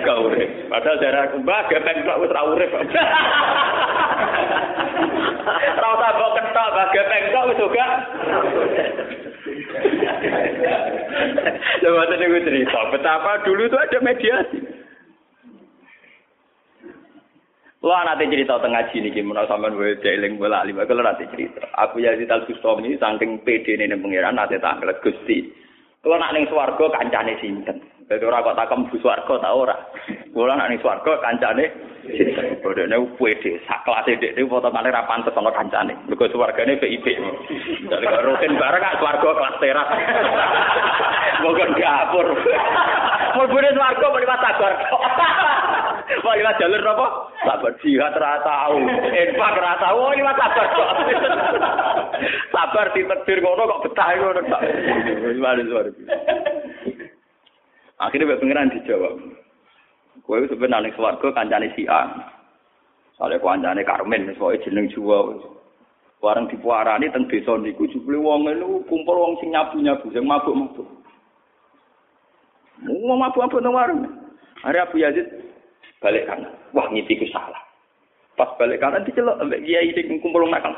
[0.00, 0.48] gak urip.
[0.72, 2.70] Padahal jare aku mbah gepeng kok wis ora urip.
[2.72, 2.88] Ora
[6.00, 7.86] usah kok ketok mbah gepeng kok wis juga.
[11.84, 14.75] Coba tadi cerita betapa dulu itu ada mediasi.
[17.86, 21.62] Lo nanti cerita tengah sini gimana sampean wae jeling bola lima kalau nanti cerita.
[21.86, 25.46] Aku ya di talkus ini saking pede nih pengiran nanti tanggal gusti.
[26.02, 27.78] Kalau nak ning swarga kancane sinten?
[28.10, 29.78] Dadi ora kok takem bu swarga ta ora.
[30.34, 31.70] Kula nak ning swarga kancane
[32.10, 32.58] sinten?
[32.58, 35.94] Bodene pede sak kelas dhek niku foto kali ra pantes ana kancane.
[36.10, 37.06] Mergo swargane VIP.
[37.86, 39.88] Dadi kok rutin bareng kak swarga kelas teras.
[41.38, 42.26] Moga dapur.
[43.38, 44.74] Mulbune swarga mau liwat sabar.
[46.06, 47.06] Mau liwat jalur apa?
[47.42, 48.78] Sabar jihad ra tau.
[49.10, 50.90] Infak ra tau, liwat sabar kok.
[52.54, 54.40] Sabar ditedir ngono kok betah ngono.
[55.26, 55.86] Wis luar
[57.96, 59.14] Akhirnya Mbak Pengiran dijawab.
[60.22, 62.06] Kowe wis sebenarnya ning swarga kancane si A.
[63.16, 65.32] Sale kancane Karmen wis pokoke jeneng Jawa.
[66.20, 70.88] Warang dipuarani teng desa niku jebule wong niku kumpul wong sing nyabu-nyabu sing mabuk-mabuk.
[72.82, 74.00] Mau mabuk-mabuk nang warung.
[74.64, 75.45] Hari Abu Yazid
[76.00, 76.52] balik kanan.
[76.76, 77.60] Wah ngipiku salah.
[78.36, 80.72] Pas balik kanan dicelok ambek kiai sing kumpul nakal.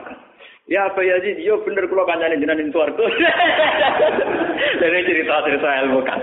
[0.69, 3.01] Ya apa ya sih, yo bener kalau kancane jenengan ning swarga.
[4.85, 6.21] Dari cerita-cerita ilmu kan.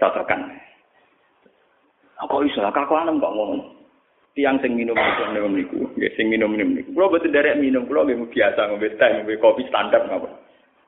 [0.00, 0.40] Cocokan.
[2.16, 3.60] Kok iso lah kakuanem kok ngomong.
[4.32, 6.92] Tiang sing minum minum niku, nggih sing minum minum niku.
[6.92, 10.28] Kulo boten derek minum, kulo nggih biasa ngombe teh, ngombe kopi standar ngapa.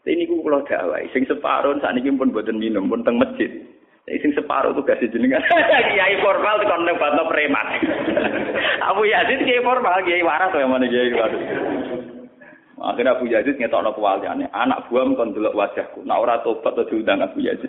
[0.04, 3.48] Tapi niku kulo dawai, sing separuh sakniki pun boten minum, pun teng masjid.
[4.08, 5.44] Tapi sing separuh tuh kasih jenengan.
[5.92, 7.68] Kiai formal tekan nang batno preman.
[8.88, 11.36] Abu Yazid kiai formal, kiai waras yang mana kiai waras.
[12.80, 16.08] Akhirnya Abu Yazid ngetokno kewaliane, anak buah kon delok wajahku.
[16.08, 17.68] Nak ora tobat to diundang Abu Yazid.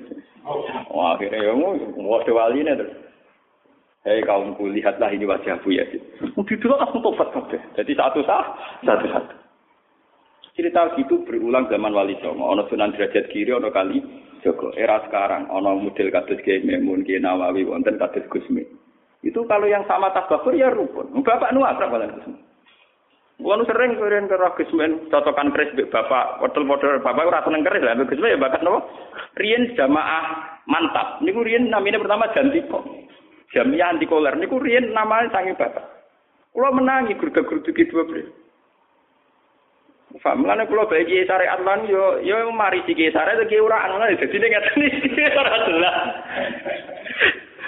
[0.88, 1.54] Wah, akhirnya ya
[1.99, 2.95] wadah waline terus.
[4.08, 5.99] Hei kaumku, lihatlah ini wajah Abu Yazid.
[6.39, 7.60] Mungkin dulu aku tobat kabeh.
[7.75, 8.56] Jadi satu sah,
[8.88, 9.36] satu satu.
[10.56, 12.47] Cerita gitu berulang zaman Wali Songo.
[12.47, 13.99] Ono Sunan Derajat Kiri, ono kali
[14.41, 14.71] Joko.
[14.75, 18.63] Era sekarang, ono model kados Kiai Memun, Kiai Nawawi, wonten kados Gusmi.
[19.19, 21.12] Itu kalau yang sama tabakur ya rukun.
[21.23, 22.39] Bapak nu akrab kalian Gusmi.
[23.39, 27.63] Wanu sering keren ke roh Gusmen cocokan keris mbek bapak, wedel model bapak ora seneng
[27.63, 28.84] keris lah mbek ya bakat napa?
[29.39, 31.23] Riyen jamaah mantap.
[31.23, 32.84] Niku riyen namanya pertama Jantiko.
[33.56, 35.88] Jamiah anti koler niku riyen namanya sange bapak.
[36.52, 38.28] Kula menangi gurga-gurduki dua beliau.
[40.17, 44.41] Paham lan kula bagi syariat lan yo yo mari siki syariat iki ora ana dadi
[44.41, 45.95] nek ngaten iki ora jelas.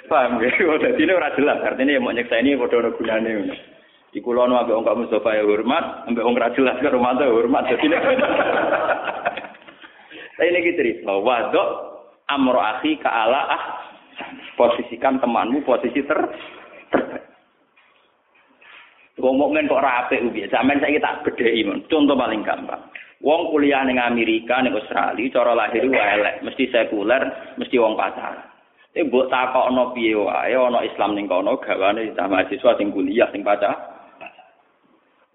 [0.09, 0.49] Paham ya,
[0.81, 1.61] dadi ora jelas.
[1.61, 3.55] Artinya mau nyekseni padha ana gunane ngono.
[4.11, 7.69] Di kulono ambek wong Mustafa ya hormat, ambek wong ra jelas karo mantu hormat.
[7.69, 7.87] Dadi
[10.35, 11.69] Tapi ini cerita, wadok
[12.25, 13.63] amro akhi ala ah
[14.57, 16.19] posisikan temanmu posisi ter.
[19.21, 21.85] Ngomongin kok rapi ubi, zaman saya tak bedheki mon.
[21.85, 22.81] Contoh paling gampang.
[23.21, 27.21] Wong kuliah ning Amerika ning Australia cara lahir wae mesti sekuler,
[27.61, 28.49] mesti wong pacaran.
[28.91, 33.45] Tapi mbok takokno piye wae ana Islam ning kono gawane sama mahasiswa sing kuliah sing
[33.45, 33.77] pacaran.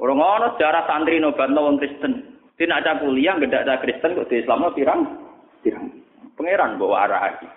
[0.02, 2.36] Orang ngono sejarah santri nobatno wong Kristen.
[2.58, 5.00] Tidak ada kuliah, tidak ada Kristen, kok di Islam pirang?
[5.62, 5.86] Pirang.
[6.34, 7.48] Pangeran bawa arah lagi.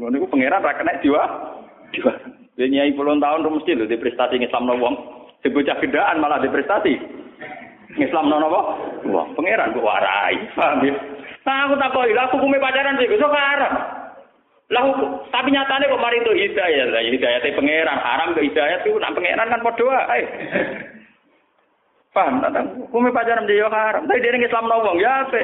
[0.00, 1.22] Ngono iku pangeran ra jiwa.
[1.92, 2.41] Jiwa.
[2.56, 4.94] Dia nyai puluhan tahun mesti lho di prestasi Islam no wong.
[5.40, 6.94] Sing bocah gendaan malah di prestasi.
[7.96, 8.48] Islam no?
[9.08, 10.32] Wong pangeran bawa arah.
[10.56, 10.94] Paham ya?
[11.42, 13.72] Nah, aku takoki, aku kume pacaran sih, besok haram.
[14.70, 14.84] Lah
[15.28, 19.50] tapi nyatanya kok mari itu hidayah, lah hidayah pangeran, haram ke hidayah itu nak pangeran
[19.50, 20.22] kan padha wae.
[22.14, 22.44] Paham?
[22.88, 24.06] Hukumnya pacaran dia haram.
[24.06, 25.40] Tapi dia Islam nawang ya apa?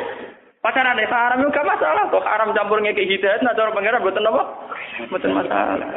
[0.63, 2.05] Pacaran deh haram juga masalah.
[2.13, 4.43] Kok haram campur ngeki hidayat, nah cara pangeran buatan apa?
[5.11, 5.89] Buatan masalah.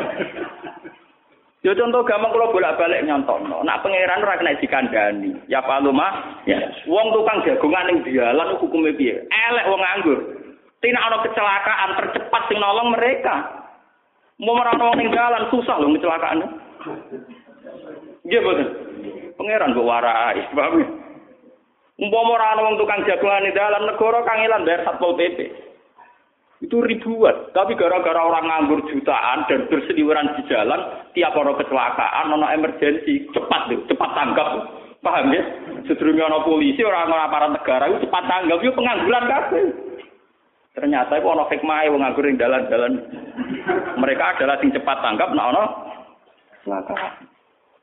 [1.62, 3.38] Ya contoh gampang kalau bolak-balik nyontok.
[3.46, 5.30] Nak pangeran ora kena dikandani.
[5.46, 6.58] Ya palu mah, ya.
[6.90, 9.22] Wong tukang jagongan ning dialan hukumnya piye?
[9.30, 10.20] Elek wong nganggur.
[10.82, 13.62] Tina ana kecelakaan tercepat sing nolong mereka.
[14.42, 16.50] Mau merana wong ning dalan susah lho kecelakaan.
[18.26, 18.68] Nggih boten.
[19.38, 20.88] Pangeran kok warai, paham ya?
[22.02, 25.38] Umpama ora tukang jagongan ning dalan negara kangelan bayar Satpol PP.
[26.62, 27.50] Itu ribuan.
[27.58, 30.82] Tapi gara-gara orang nganggur jutaan dan berseliweran di jalan,
[31.18, 34.48] tiap orang kecelakaan, ono emergensi, cepat tuh, cepat tanggap.
[35.02, 35.42] Paham ya?
[35.90, 39.66] Sedurunge ono polisi, orang-orang aparat negara itu cepat tanggap, itu pengangguran kabeh.
[40.78, 42.94] Ternyata itu ono hikmah wong nganggur ning dalan-dalan.
[43.98, 45.64] Mereka adalah sing cepat tanggap nek ono
[46.62, 47.26] kecelakaan.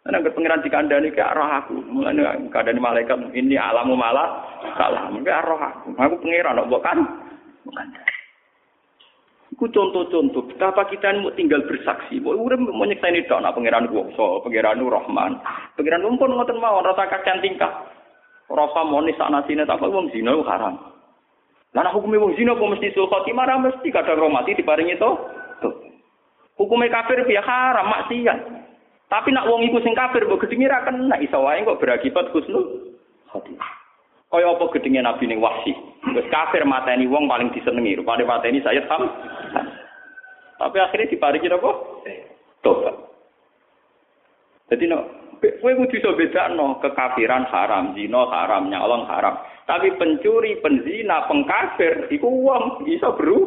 [0.09, 1.85] Karena pengiran di kandani ke arah aku.
[1.85, 4.41] Mulanya kandani malaikat ini alamu malah
[4.79, 5.11] kalah.
[5.13, 5.93] Mungkin arah aku.
[6.01, 6.97] Aku pengiran, bukan?
[7.69, 7.87] Bukan.
[9.57, 12.21] Ku contoh-contoh betapa kita ini mau tinggal bersaksi.
[12.21, 15.41] Mau urip mau nyekseni tok nak pangeran kuwasa, pangeran Rahman.
[15.73, 17.89] Pangeran pun ngoten mawon rasa kacan tingkah.
[18.53, 20.77] Rasa monis sana sini tak wong zina haram.
[21.73, 25.01] Nek hukume wong zina kok mesti sul khotimah mesti kadang roh mati diparingi.
[25.01, 25.17] Tuh.
[26.61, 28.39] Hukume kafir piye haram maksiat.
[29.09, 32.93] Tapi nak wong iku sing kafir mbok gedhinge ra kena iso wae kok berakibat husnul
[33.33, 33.78] khotimah.
[34.29, 35.73] Kaya apa gedenge Nabi ning Wahsi.
[36.13, 39.09] Wis kafir mateni wong paling disenengi, rupane mateni saya Ham.
[40.59, 41.71] Tapi akhirnya diparingi apa?
[42.61, 42.97] Tobat.
[44.69, 45.01] Jadi no,
[45.41, 49.41] kowe kudu iso bedakno kekafiran haram, zina haram, nyolong haram.
[49.65, 53.39] Tapi pencuri, penzina, pengkafir iku wong iso bro.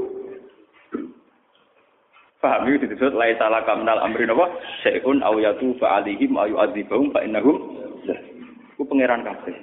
[2.42, 4.50] Paham itu disebut lai salah kamnal amri napa?
[4.82, 7.78] Syai'un aw yatu fa alihim ayu azibahum fa innahum.
[8.74, 9.54] Ku pangeran kafir.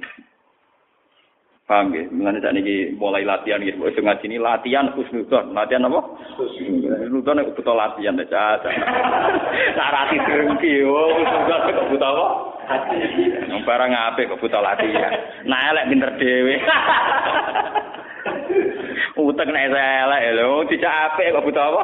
[1.68, 2.00] Paham ya?
[2.08, 3.84] Mengenai saat ini mulai latihan gitu.
[3.84, 5.52] Itu ngaji ini latihan khusnudon.
[5.52, 6.00] Latihan apa?
[6.40, 8.16] Khusnudon itu butuh latihan.
[8.16, 8.72] Caca.
[9.76, 10.80] Nah, rati serengki.
[10.88, 12.26] Oh, khusnudon itu butuh apa?
[13.52, 15.12] Yang barang apa kok butuh latihan.
[15.44, 16.56] Nah, elek pinter dewe.
[19.20, 20.64] Utek nek saya elek lho.
[20.72, 21.82] Tidak apa kok butuh apa?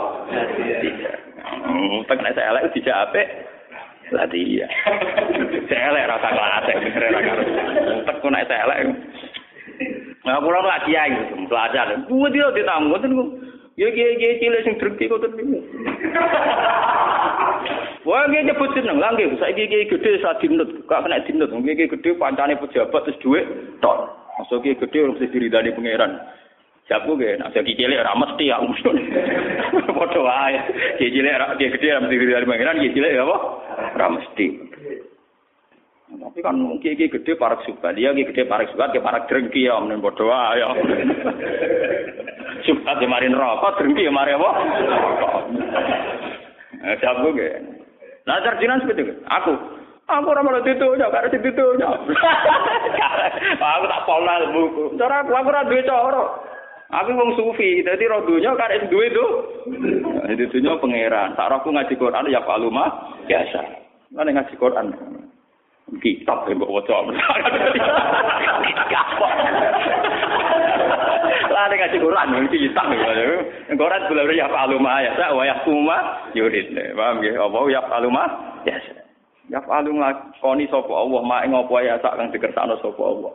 [2.00, 3.22] Utek nek saya elek tidak apa?
[4.16, 4.70] Latihan.
[5.68, 6.76] Saya elek rasa kelasek.
[8.00, 8.80] Utek kok nek saya elek.
[10.34, 11.14] Nah, kula lak kiai
[11.46, 11.94] belajar.
[12.10, 13.24] Kuwi dia ditamu ngoten ku.
[13.78, 15.46] Ya kiai-kiai cilik sing dreki kok tenan.
[18.06, 19.38] Wah, nggih nyebut jeneng lah nggih.
[19.38, 21.54] Saiki kiai gedhe sak dinut, gak kena dinut.
[21.54, 23.46] Nggih gedhe pancane pejabat terus dhuwit
[23.78, 24.10] tok.
[24.42, 26.18] Masuk kiai gedhe ora mesti diridani pangeran.
[26.90, 28.66] Jabu ge, nak sing cilik ora mesti aku.
[30.02, 30.58] Padha wae.
[30.98, 33.36] Kiai cilik ora kiai gedhe ora mesti diridani pangeran, kiai cilik apa?
[33.94, 34.46] Ora mesti.
[36.44, 39.80] Kan mungkin iki gede parak suka, dia iki gede parak suka, dia parak drengki ya,
[39.80, 40.68] menen bodoh ya.
[42.68, 44.50] Suka dia marin rokok, drengki ya mari apa?
[46.84, 47.48] Eh, siapa gue?
[48.28, 49.14] Nah, sarjinan seperti itu.
[49.24, 49.52] Aku,
[50.04, 51.88] aku ora malah ditunya, karena ditunya.
[53.72, 54.84] aku tak pola buku.
[55.00, 56.24] Cara aku, aku ora duwe cara.
[56.92, 59.26] Aku wong sufi, dadi ro dunya karek duwe to.
[60.36, 61.32] Ditunya pangeran.
[61.40, 63.60] Tak aku ngaji Quran ya paluma biasa.
[64.12, 64.92] Mana ngaji Quran?
[66.00, 66.96] Kitab yang bawa waca.
[71.54, 72.86] Lah nek ngaji Quran kitab.
[72.90, 75.98] Ya Quran bulan ya faluma ya sa wa yaquma
[76.32, 76.72] yurid.
[76.96, 77.34] Paham nggih?
[77.36, 77.58] Apa?
[77.70, 78.24] Ya faluma
[78.64, 78.76] ya
[79.52, 81.20] ya falung lakoni sapa Allah?
[81.20, 82.16] Mak ngopo ya sak?
[82.16, 83.32] Kang dikersakno sapa Allah.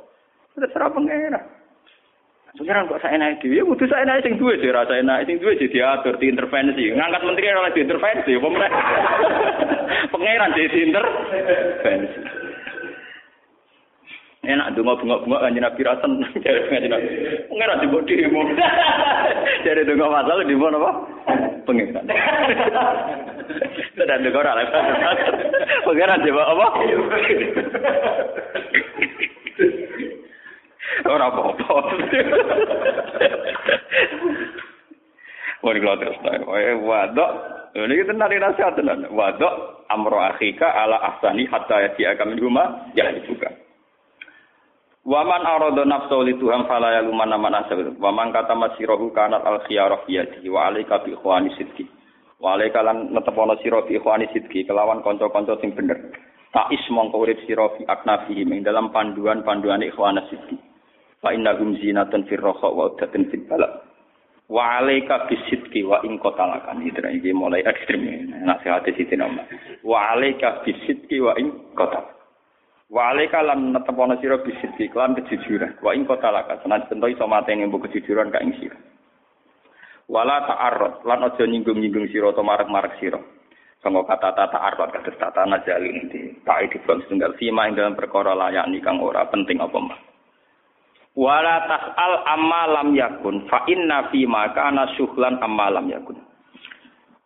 [0.58, 1.42] Terserah pengira
[2.58, 5.54] Pengiran kok saya naik dhewe, kudu saya naik sing duwe sih rasa enak, sing duwe
[5.62, 6.92] sih diatur, diintervensi.
[6.98, 8.74] Ngangkat menteri oleh diintervensi, pemerintah.
[10.18, 12.39] Pengiran jadi diintervensi.
[14.50, 17.10] Enak donga bunga-bunga kanjeng Nabi ra seneng kanjeng Nabi.
[17.54, 18.42] Pengiran dibok demo.
[19.62, 20.92] Jare donga masalah di mana apa?
[21.70, 22.06] Pengiran.
[23.94, 24.70] Tidak donga ora lek.
[25.86, 26.68] Pengiran dibok apa?
[31.06, 31.76] Ora apa-apa.
[35.60, 37.32] Wali kalau terus eh wadok,
[37.78, 39.06] ini kita nari nasihat tenan.
[39.14, 43.69] Wadok amro akhika ala ahsani hatta ya kami rumah jangan dibuka.
[45.08, 47.56] Waman arodo nafsu li Tuhan fala ya luman man.
[48.04, 51.88] Waman kata masirahu kanat al khiyarah yadi wa alaika bi ikhwani sidki.
[52.40, 56.12] Wa alaika lan netepono sira bi ikhwani sidki kelawan kanca-kanca sing bener.
[56.52, 60.60] Ta'is mongko urip sira fi aknafi ing dalam panduan-panduan ikhwana sidki.
[61.24, 63.88] Fa inna hum zinatun fir wa udatun fil bala.
[64.52, 66.84] Wa alaika bisidki wa in qatalakan.
[66.84, 68.04] Iki mulai ekstrem
[68.44, 69.48] nasihat siti nama.
[69.80, 72.19] Wa alaika bisidki wa in qatalakan.
[72.90, 75.78] Wa alaika lan netepono sira bisiddi lan kejujuran.
[75.86, 78.78] Wa ing kotalaka senan bento iso mateni mbok kejujuran ka ing sira.
[80.10, 83.22] Wala ta'arrad lan aja nyinggung-nyinggung sira utawa marek-marek sira.
[83.80, 87.96] Sangka kata tata arwat kados tata najalin di tak di bang setunggal fima ing dalam
[87.96, 90.00] perkara layak kang ora penting apa mah.
[91.14, 96.18] Wala tas'al amma lam yakun fa inna fi ma kana syuhlan amma lam yakun.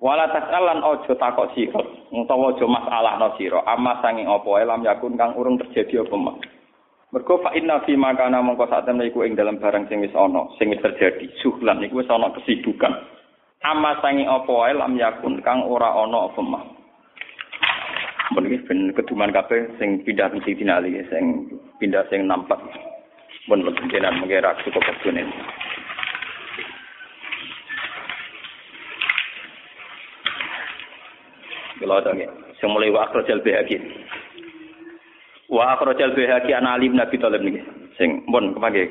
[0.03, 1.79] Wala tasalan ojo takok sira,
[2.11, 6.43] utawa ojo masalahno sira, amma sanging apa wae lam yakun kang urung terjadi apa mak.
[7.15, 10.43] Mergo fa inna fi makana mongko sak temne iku ing dalam barang sing wis ana,
[10.59, 12.91] sing wis terjadi, suhlan iku wis ana kesibukan.
[13.63, 16.63] Amma sanging apa wae lam yakun kang ora ana apa mak.
[18.35, 21.47] Mun iki ben keduman kabeh sing pindah sing dinali sing
[21.79, 22.59] pindah sing nampak.
[23.47, 25.23] Mun jenengan mengira cukup kedune.
[31.81, 32.29] Kalau ada nih,
[32.61, 33.77] semulai wa akhrajal bihaqi.
[35.49, 37.41] Wa akhrajal bihaqi an Ali bin Abi Thalib.
[37.97, 38.83] Sing pun kepake.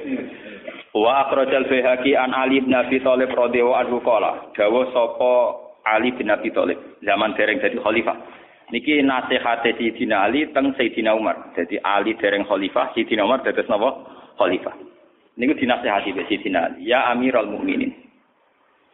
[0.92, 5.32] Wa akhrajal bihaqi an Ali bin Abi Thalib radhiyallahu anhu qala, dawuh sapa
[5.88, 8.16] Ali bin Abi Thalib zaman dereng dadi khalifah.
[8.72, 11.52] Niki nasihate Sayyidina Ali teng Sayyidina Umar.
[11.52, 13.94] Jadi Ali dereng khalifah, Sayyidina Umar dados napa?
[14.40, 14.72] Khalifah.
[15.36, 18.01] Niku dinasihati Sayyidina Ali, ya Amirul Mukminin.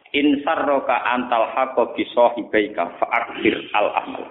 [0.09, 4.25] In sarroka antal haqqa bi sahibaika fa akhir al amal.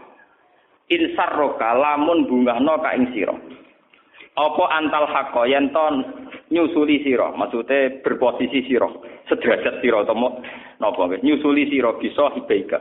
[0.90, 3.34] In sarroka lamun bungahno ka ing sira.
[4.34, 6.02] Apa antal haqqa yen ton
[6.50, 8.90] nyusuli sira, maksude berposisi sira,
[9.30, 10.42] sederajat utawa
[10.82, 12.78] napa wis nyusuli sira bi sahibaika.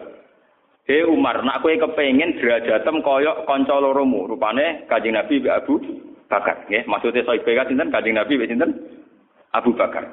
[0.87, 5.83] He Umar, nak kowe kepengin derajatem kaya kanca loromu, rupane Kanjeng Nabi Mbak Abu
[6.31, 6.87] Bakar, nggih.
[6.87, 8.71] Maksude sahibaika sinten Kanjeng Nabi sinten?
[9.51, 10.07] Abu Bakar.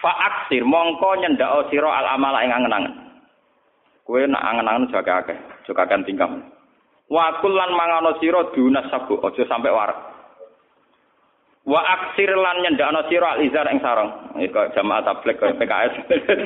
[0.00, 2.94] Fa'aksir mongko nyendak sira al amala ing angen-angen.
[4.08, 6.40] Kowe nak angen-angen jaga akeh, jaga kan tingkam.
[7.12, 10.10] Wa kullan mangano sira dunas sabu, aja sampe warak.
[11.68, 14.40] Wa aksir lan nyendakno sira al izar ing sarong.
[14.40, 15.94] Iku jamaah tablik kaya PKS.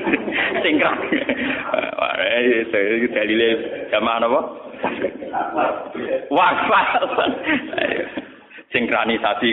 [0.67, 0.99] Singkrang.
[1.95, 2.15] Wah,
[3.15, 3.49] dalile
[3.95, 4.41] jamaah napa?
[6.35, 6.81] Warfa.
[8.75, 9.51] Sinkronisasi.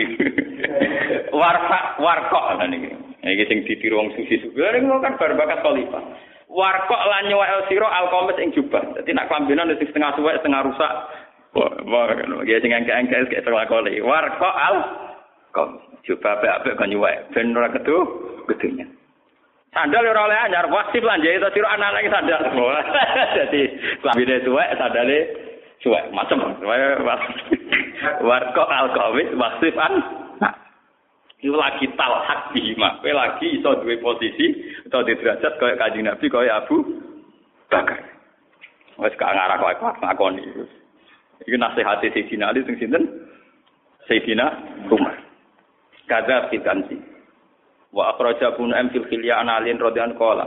[1.38, 2.90] Warfa, warkok niki.
[3.22, 4.58] Iki sing ditiru wong sufi-sufi.
[4.58, 6.02] Lha ngono kan bar bakat khalifah.
[6.50, 8.82] Warkok lan nyuwek sira alqamis ing jubah.
[8.98, 10.92] Dadi nak klambinan sing setengah suwek setengah rusak.
[11.54, 14.02] Wah, kan iki sing angke-angke kayak terlakoni.
[14.02, 14.76] Warkok al
[15.54, 17.96] kom jubah apik-apik kan nyuwek ben ora kedu
[18.50, 18.90] gedunya.
[19.72, 22.42] Sandal ora oleh anyar, wasif lan jahit sira anak lagi sandal.
[23.38, 23.62] Dadi
[24.02, 25.18] klambine suwek sandale
[25.78, 26.58] suwek macam.
[28.02, 29.94] Warkok alqamis wasif an
[31.42, 33.02] Iku lagi talhak bihima.
[33.02, 36.86] Kowe lagi iso duwe posisi atau di derajat kaya Kanjeng Nabi kaya Abu
[37.66, 37.98] Bakar.
[39.02, 40.46] Wes gak ngarah kuat ngakoni.
[41.42, 43.26] Iku nasihat Sayyidina Ali sing sinten?
[44.06, 44.46] Sayyidina
[44.86, 45.18] Umar.
[46.06, 47.02] Kadza fitansi.
[47.90, 50.46] Wa akhraja Ibnu M fil khilya an Ali radhiyallahu qala.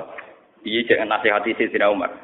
[0.64, 2.16] Iki cek nasihat Sayyidina Umar.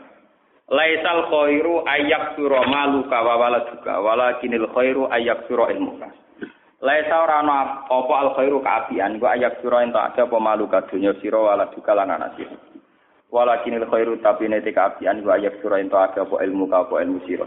[0.71, 6.07] Laisal khairu ayyak sura maluka wa waladuka walakinil khairu ayyak sura ilmuka.
[6.81, 11.13] Laisa ora ana apa al khairu kaapian gua ayak sira ento ada apa malu kadunya
[11.21, 12.57] sira wala duka lan ana sira.
[13.29, 17.05] Walakin al khairu tapi nete kaapian gua ayak sira ento ada apa ilmu ka apa
[17.05, 17.45] ilmu sira.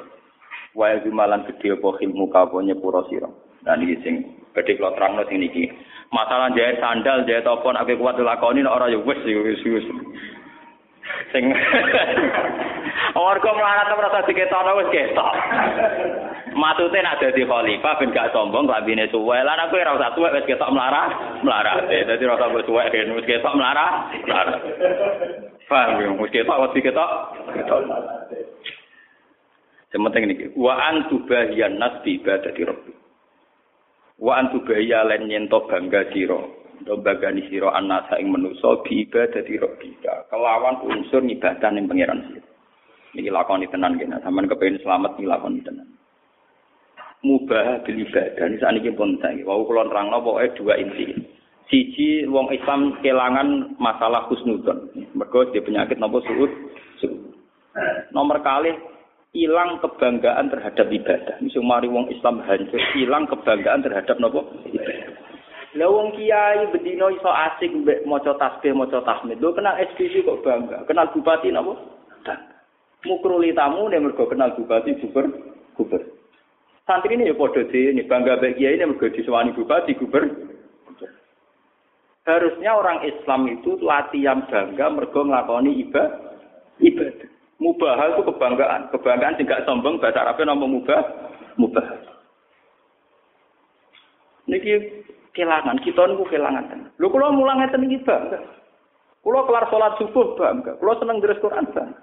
[0.77, 3.27] Wa malan gedhe apa ilmu ka apa nyepuro sira.
[3.67, 4.15] Dan iki sing
[4.55, 5.67] gedhe kula terangno sing niki.
[6.15, 9.87] Masalah jahit sandal, jahit apa nek kuat dilakoni nek ora ya wis wis wis.
[11.35, 11.51] Sing
[13.15, 15.33] Warga melarat merasa diketono wis ketok.
[16.51, 19.39] Maksudnya nak dadi khalifah ben gak sombong klambine suwe.
[19.39, 21.15] Lah aku ora usah suwe wis ketok melarat,
[21.47, 21.87] melarat.
[21.87, 24.59] Dadi ora usah suwe ben wis ketok melarat, melarat.
[25.71, 27.11] Paham ya, wis ketok wis ketok.
[27.55, 27.81] Ketok.
[29.95, 32.93] Sementing niki, wa antubahiyan nas bi ibadati rabbi.
[34.19, 36.43] Wa antubahiya lan nyento bangga sira.
[36.83, 39.95] Ndo bagani sira anasa ing manusa bi ibadati rabbi.
[40.03, 42.54] Kelawan unsur ibadah ning pangeran sira.
[43.15, 45.87] Niki lakoni tenan kene, sampean kepengin selamat niki lakoni tenan.
[47.25, 48.45] mubah bil ibadah.
[48.45, 49.41] Ini saat ini pun saya.
[49.49, 51.17] Wau kulon rangno pokoknya dua inti.
[51.73, 54.93] Siji wong Islam kelangan masalah husnudon.
[55.17, 56.53] Mereka dia penyakit nopo suud.
[58.13, 58.77] Nomor kali
[59.33, 61.41] hilang kebanggaan terhadap ibadah.
[61.41, 64.45] Misal mari wong Islam hancur, hilang kebanggaan terhadap nopo.
[65.75, 69.43] Lah wong kiai bedino iso asik mbek maca tasbih, maca tahmid.
[69.43, 70.87] Lho kenal SPC kok bangga.
[70.87, 71.75] Kenal bupati napa?
[73.05, 75.29] Mukruli tamu nek mergo kenal bupati, guber,
[75.77, 76.03] guber.
[76.85, 80.53] Santri ini ya podo ini bangga bagi ini mergo disewani bupati gubernur.
[82.25, 86.41] Harusnya orang Islam itu latihan bangga mergo nglakoni ibadah.
[86.81, 87.29] Ibadah.
[87.63, 88.91] Mubah itu kebanggaan.
[88.91, 91.03] Kebanggaan tidak sombong bahasa Arabnya nama mubah.
[91.55, 91.87] Mubah.
[94.51, 96.91] Niki kelangan, kita niku kelangan tenan.
[97.01, 98.41] Lho kula mulang ngeten iki bangga.
[99.25, 100.77] Kelar salat subuh bangga.
[100.77, 102.01] Kula seneng deres Quran bangga.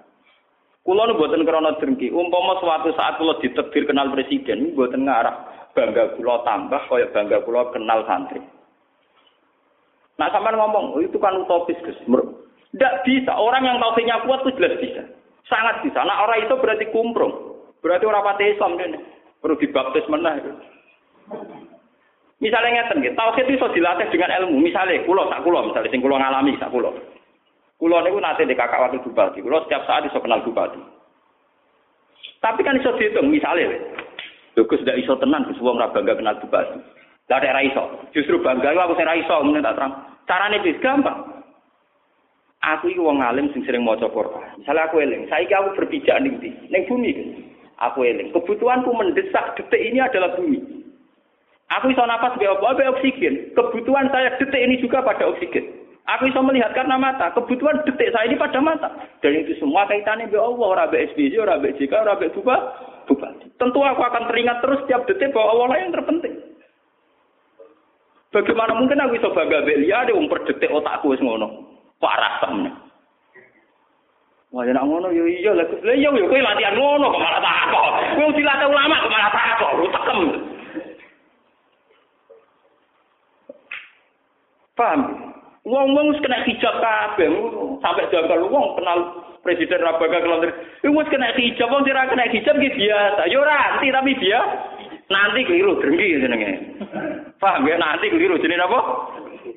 [0.82, 2.10] Kula nu mboten krana drengki.
[2.10, 7.70] Umpama suatu saat kula ditekdir kenal presiden, mboten ngarah bangga kula tambah kaya bangga kula
[7.70, 8.42] kenal santri.
[10.20, 11.98] Nah, sampean ngomong, oh, itu kan utopis, Gus.
[12.04, 13.32] Tidak bisa.
[13.32, 15.02] Orang yang tauhidnya kuat itu jelas bisa.
[15.48, 16.04] Sangat bisa.
[16.04, 17.58] Nah, orang itu berarti kumprung.
[17.80, 19.00] Berarti orang pati Islam ini.
[19.42, 20.52] Perlu dibaptis mana itu.
[22.42, 24.58] Misalnya gitu, tauhid itu bisa dilatih dengan ilmu.
[24.62, 26.90] Misalnya, kulo, sak kulo, misalnya, sing kulo ngalami, sak kulo.
[27.82, 29.42] Kulo niku nanti di kakak waktu bupati.
[29.42, 30.78] Kulo setiap saat bisa kenal bupati.
[32.38, 33.74] Tapi kan bisa dihitung, misalnya,
[34.54, 36.78] Lho Gus ndak iso tenan Gus wong ora bangga kenal bupati.
[37.26, 39.92] Lah ra iso, justru bangga aku sing ra iso ngene tak terang.
[40.30, 41.42] Carane wis gampang.
[42.62, 44.62] Aku iki wong alim sing sering maca Quran.
[44.62, 46.54] Misalnya aku eling, saiki aku berpijak ning ndi?
[46.70, 47.10] Ning bumi.
[47.82, 50.86] Aku eling, kebutuhanku mendesak detik ini adalah bumi.
[51.74, 52.78] Aku iso napas be apa?
[52.78, 53.58] Be oksigen.
[53.58, 55.81] Kebutuhan saya detik ini juga pada oksigen.
[56.02, 57.30] Aku bisa melihat karena mata.
[57.30, 58.90] Kebutuhan detik saya ini pada mata.
[59.22, 62.26] Dan itu semua kaitannya be Allah, ora be SBY, ora be JK, ora be
[63.06, 63.46] bupati.
[63.54, 66.34] Tentu aku akan teringat terus setiap detik bahwa Allah yang terpenting.
[68.32, 71.68] Bagaimana mungkin aku bisa bangga belia ada umper detik otakku wis ngono.
[72.02, 72.72] Parah samne.
[74.52, 75.64] Wah, ya ngono yo iya lah.
[75.64, 77.88] Lah iya yo kowe latihan ngono kok malah takok.
[78.18, 80.20] Kowe dilatih ulama kok malah takok, lu tekem.
[84.72, 85.00] Paham?
[85.62, 87.30] Wong-wong kena hijab kabeh,
[87.78, 88.98] sampai jangkal wong kenal
[89.46, 90.18] presiden Rabaga.
[90.82, 93.30] Iku wis kena hijab, wong ora kena hijab ki biasa.
[93.30, 94.42] Yo ora anti tapi dia
[95.06, 96.50] nanti keliru drengki jenenge.
[97.38, 98.80] Paham ya nanti keliru jenenge apa?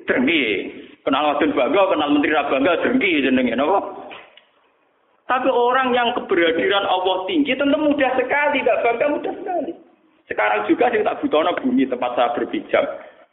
[0.06, 0.42] Drengki.
[1.02, 3.78] Kenal wadon bangga, kenal menteri Rabaga drengki jenenge napa?
[5.26, 9.72] Tapi orang yang keberadiran Allah tinggi tentu mudah sekali, tidak bangga mudah sekali.
[10.30, 12.84] Sekarang juga saya tak butuh bumi tempat saya berpijak.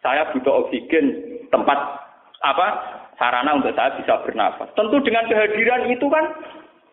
[0.02, 1.06] Saya butuh oksigen
[1.54, 2.03] tempat
[2.44, 2.68] apa
[3.16, 4.68] sarana untuk saya bisa bernafas.
[4.76, 6.26] Tentu dengan kehadiran itu kan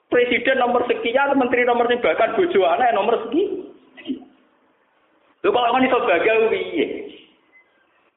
[0.06, 3.70] presiden nomor sekian, menteri nomor sekian, bahkan bojo anak nomor sekian.
[5.40, 6.86] Lho kalau kan iso gagal piye?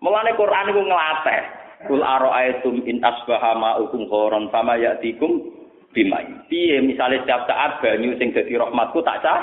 [0.03, 1.41] Mulane Quran iku nglatih.
[1.83, 5.39] Kul aro'aitum in asbaha ma'ukum khoron fama ya'tikum
[5.95, 6.27] bimai.
[6.51, 9.39] Piye misale setiap saat banyu sing dadi rahmatku tak cah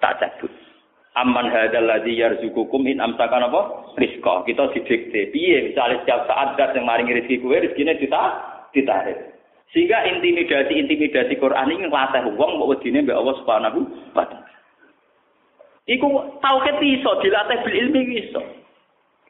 [0.00, 0.52] tak cabut.
[1.18, 3.60] Amman hadzal ladzi yarzuqukum in amsakan apa?
[3.98, 4.46] Rizqa.
[4.46, 5.34] Kita didikte.
[5.34, 8.22] Piye misalnya setiap saat dat yang maringi rezeki kowe rezekine kita
[8.70, 9.18] ditarik.
[9.74, 13.78] Sehingga intimidasi-intimidasi Quran ini ngelatih wong mbok wedine mbek Allah Subhanahu
[14.16, 14.48] wa taala.
[15.88, 16.06] Iku
[16.40, 18.40] tauhid iso dilatih bil ilmi iso.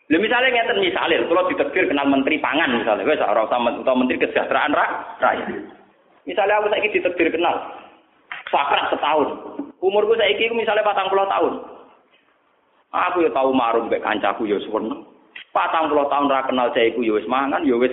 [0.08, 4.16] Lha misalnya ngeten misalnya, kalau ditekir kenal menteri pangan misalnya, wes ora usah atau menteri
[4.16, 5.52] kesejahteraan rakyat.
[6.24, 7.56] Misalnya aku saiki ditekir kenal,
[8.48, 9.28] sakrat setahun.
[9.84, 11.77] Umurku saiki misalnya patang puluh tahun.
[12.88, 15.04] Aku ya tahu marum mbek kancaku ya seneng.
[15.52, 17.92] Patang puluh tahun ra kenal jaiku ya wis mangan ya wis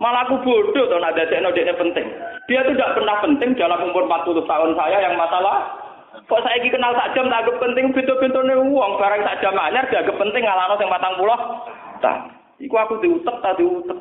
[0.00, 2.06] Malah aku bodoh tuh ada dekno dekne penting.
[2.48, 5.76] Dia tuh tidak pernah penting dalam umur 40 tahun saya yang masalah
[6.10, 10.42] Kok saya kenal sak jam tak penting pintu-pintune uang barang sak jam anyar dianggap penting
[10.42, 12.16] ngalano sing 40 tak.
[12.58, 13.98] Iku aku diutek tak diutek.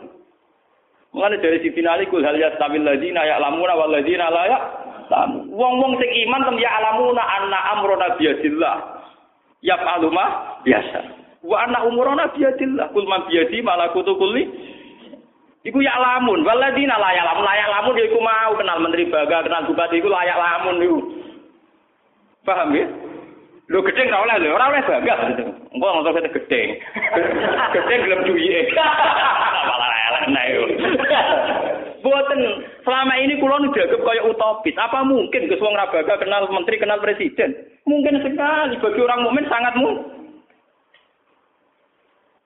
[1.14, 4.46] Mulane dari si finali kul hal yastabil ladina ya'lamuna wal ladina la
[5.50, 8.99] Wong-wong sing iman tem alamuna anna amrona biadillah
[9.64, 11.00] ya paluma biasa.
[11.44, 12.92] Wa anak umurona biadillah.
[12.92, 14.44] Kul man biadi malakutu kulli.
[15.64, 16.44] Iku ya lamun.
[16.44, 17.46] Waladina layak lamun.
[17.48, 21.00] Layak lamun ya iku mau kenal menteri baga, kenal bupati iku layak lamun iku.
[22.44, 22.86] Paham ya?
[23.70, 25.16] Lho gedeng ora oleh ora oleh bangga.
[25.70, 26.70] Engko ngono kete gedeng.
[27.78, 28.62] Gedeng gelem duwike.
[29.70, 30.48] Malah elek nek.
[32.00, 32.42] Boten
[32.88, 34.76] selama ini kula dianggap kaya utopis.
[34.80, 37.52] Apa mungkin Gus wong Rabaga kenal menteri, kenal presiden?
[37.84, 40.20] Mungkin sekali bagi orang mukmin sangat mungkin.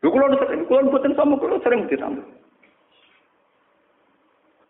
[0.02, 0.36] Lho kula
[0.66, 2.26] kula boten sama kula sering ditambah.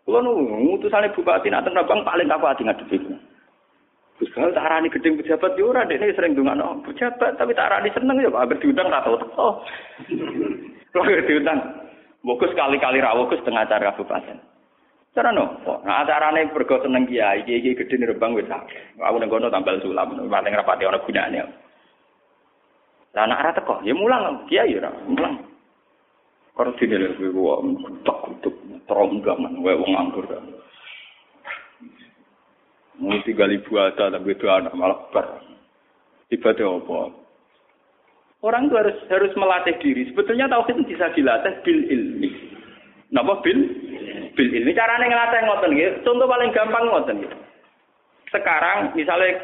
[0.04, 2.96] Kula nu ngutusane bupati nak teng Rabang paling apa ati ngadepi.
[4.20, 7.90] Gus kalau tak arani gedeng pejabat yo ora dekne sering ndongano pejabat tapi tak arani
[7.90, 9.48] seneng ya Pak diundang ra tau teko.
[10.92, 11.60] Kalau diundang.
[12.24, 14.53] Fokus kali-kali rawuh Gus tengah acara kabupaten.
[15.14, 19.30] Cara no, nah acarane bergo seneng kiai, kiai kiai gede nih rebang wis Aku neng
[19.30, 21.46] kono tambal sulam, paling rapati orang gunanya.
[23.14, 25.38] Lah anak rata kok, ya mulang, kiai ya mulang.
[26.54, 27.62] Kalau sini lho, gue gua
[28.02, 28.54] tak untuk
[28.90, 30.26] teronggaman, gue wong anggur.
[32.98, 35.42] Mau tiga ribu ada, tapi itu anak malah ber.
[36.30, 37.10] Tiba-tiba apa?
[38.42, 40.06] Orang itu harus harus melatih diri.
[40.10, 42.30] Sebetulnya tauhid itu bisa dilatih bil ilmi.
[43.10, 43.58] Napa bil?
[44.34, 44.74] Bil ilmi.
[44.74, 45.96] Caranya ngelatih ngoten gitu.
[46.02, 47.36] Contoh paling gampang ngoten gitu.
[48.34, 49.38] Sekarang misalnya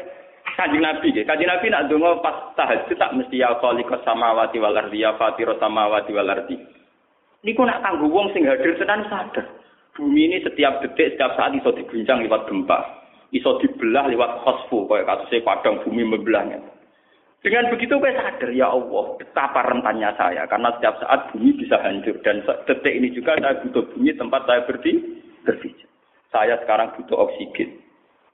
[0.57, 1.25] Kanjeng Nabi nggih.
[1.25, 5.57] Kanjeng Nabi nak donga pas tahajud tak mesti ya khaliqas samawati wal ardi ya fatiros
[5.57, 6.59] samawati wal ardi.
[7.41, 9.47] Niku nak kanggo wong sing hadir tenan sadar.
[9.97, 12.79] Bumi ini setiap detik, setiap saat iso diguncang lewat gempa.
[13.31, 16.59] Iso dibelah lewat khosfu, kayak kasusnya padang bumi membelahnya.
[17.41, 20.45] Dengan begitu saya sadar, ya Allah, betapa rentannya saya.
[20.45, 22.13] Karena setiap saat bumi bisa hancur.
[22.21, 25.01] Dan detik ini juga saya butuh bumi tempat saya berdiri.
[26.29, 27.81] Saya sekarang butuh oksigen.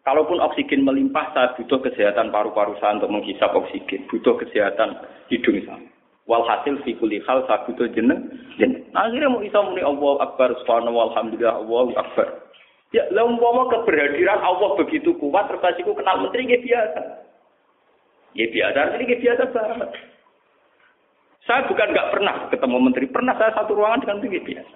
[0.03, 4.03] Kalaupun oksigen melimpah, saya butuh kesehatan paru-paru saya untuk menghisap oksigen.
[4.11, 4.99] Butuh kesehatan
[5.31, 5.87] hidung saya.
[6.27, 8.27] Walhasil fi kulli hal saya butuh jeneng.
[8.59, 8.83] jeneng.
[8.91, 12.27] Nah, akhirnya mau isa muni Allah Akbar, subhanahu alhamdulillah, Allah Akbar.
[12.91, 17.26] Ya, lah umpama keberhadiran Allah begitu kuat, terus kenal menteri ya biasa.
[18.37, 19.89] Ya biasa, ini biasa banget.
[21.49, 24.75] Saya bukan nggak pernah ketemu menteri, pernah saya satu ruangan dengan tinggi biasa.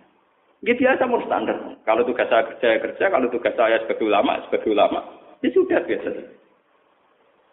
[0.62, 1.57] Gitu biasa mau standar.
[1.86, 3.05] Kalau tugas saya kerja, kerja.
[3.09, 4.99] Kalau tugas saya sebagai ulama, sebagai ulama.
[5.41, 6.09] Ya sudah biasa.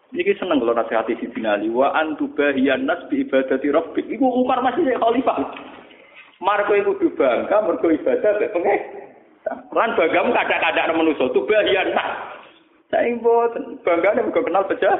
[0.09, 1.69] Ini seneng kalau nasihati si binali.
[1.73, 4.05] Wa antubahiyan nas bi ibadati rabbik.
[4.09, 5.37] Iku Umar masih saya khalifah.
[6.39, 8.79] Marco itu kudu bangga, mergo ibadah pengen.
[9.73, 12.38] Lan banggamu kadang-kadang manusia tubahiyan nas.
[12.89, 13.21] Saya ingin
[13.85, 14.97] bangga nih mergo kenal pecah.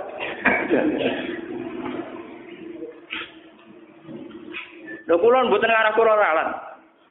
[5.10, 6.50] Lho kula mboten ngarah kula ralat.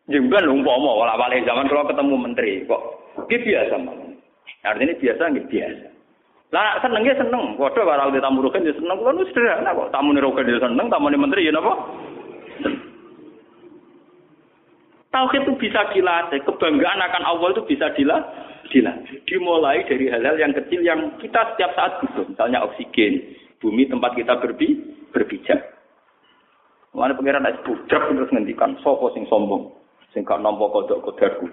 [0.06, 2.82] Jemban umpama wala wale zaman kalau ketemu menteri kok.
[3.26, 3.74] Iki biasa,
[4.62, 5.86] Artinya biasa nggih biasa.
[6.54, 7.58] Lah seneng ya seneng.
[7.58, 8.96] Padha karo di tamu rugen ya seneng.
[9.02, 9.90] Kulo sederhana kok.
[9.90, 11.74] Tamu rugen ya seneng, tamu menteri ya napa?
[15.08, 18.28] Tauhid itu bisa dilatih, kebanggaan akan Allah itu bisa dilatih.
[19.28, 22.28] Dimulai dari hal-hal yang kecil yang kita setiap saat butuh.
[22.28, 24.76] Misalnya oksigen, bumi tempat kita berbi,
[25.12, 25.60] berpijak.
[26.92, 29.70] Mana pengiran es budak terus ngendikan, sopo sing sombong,
[30.10, 31.46] sing gak nampa kodok kodarku.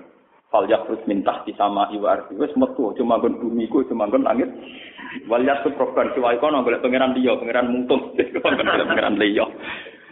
[0.50, 2.40] Fal terus minta di sama iwa arti.
[2.40, 4.48] Wes metu cuma gon bumi ku cuma gon langit.
[5.28, 8.16] Wal yakhrus program siwa iku ono golek pangeran liya, pangeran mungtung.
[8.44, 9.44] pangeran liya.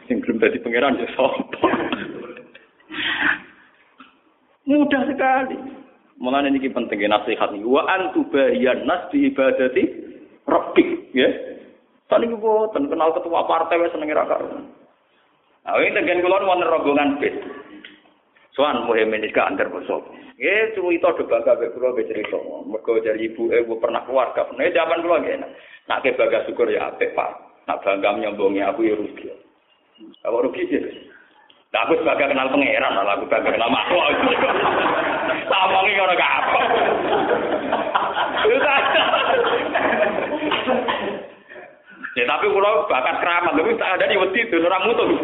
[0.09, 1.43] Sing belum dadi pangeran ya sapa.
[4.67, 5.82] Mudah sekali.
[6.23, 9.83] Mulane niki penting nasihat niku wa antu bayan nas bi ibadati
[10.47, 11.27] rabbik ya.
[12.07, 14.47] Tadi gue boten kenal ketua partai wes seneng ra karo.
[15.63, 17.35] Nah, ini dengan kulon wonten rombongan bis.
[18.55, 19.67] Soan muhimin ini antar.
[20.39, 22.39] Ya, cerita do bangga be kula be cerita.
[22.67, 24.47] Mergo ibu eh pernah keluarga.
[24.55, 25.43] Nah, zaman kula nggih.
[25.91, 27.31] Nak ke bangga syukur ya apik, Pak.
[27.67, 29.27] Nak bangga nyombongi aku ya rugi.
[30.23, 30.83] Apa rugi sih?
[31.73, 34.05] Nah, aku sebagai kenal pangeran, malah aku sebagai kenal makhluk.
[35.49, 36.61] Samongi ora gak apa.
[42.13, 45.17] Ya tapi kalau bakat keramat, tapi tak ada di wedi itu orang mutu.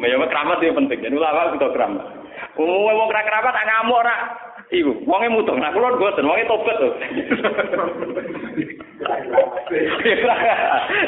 [0.00, 1.04] Ya keramat itu penting.
[1.04, 2.16] Jadi ulama kita keramat.
[2.56, 4.16] Umumnya wong ra kerabat tak ngamuk ora.
[4.72, 5.60] Iku, wonge mutung.
[5.60, 6.88] Nah, kula mboten, wonge tobat to.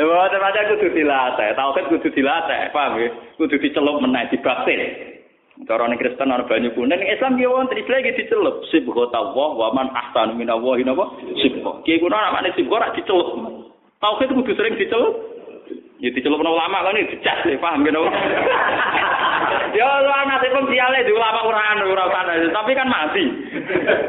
[0.00, 3.12] Lha wae macam kudu dilatih, tauhid kudu dilatih, paham ya?
[3.36, 4.80] Kudu dicelup meneh dibaksin.
[5.68, 8.64] Cara ning Kristen ana banyu kuning, ning Islam ki wonten Islam iki dicelup.
[8.72, 11.04] Sibghata Allah wa man ahsanu minallahi napa?
[11.44, 11.84] Sibghah.
[11.84, 13.28] Ki kuwi ana makne sibghah ra dicelup.
[14.00, 15.20] Tauhid kudu sering dicelup.
[16.00, 17.92] Ya dicelup ulama kan ini dicas ya, paham kan?
[19.76, 22.08] ya ulama sing siale di ulama ora anu ora
[22.56, 23.24] tapi kan mati.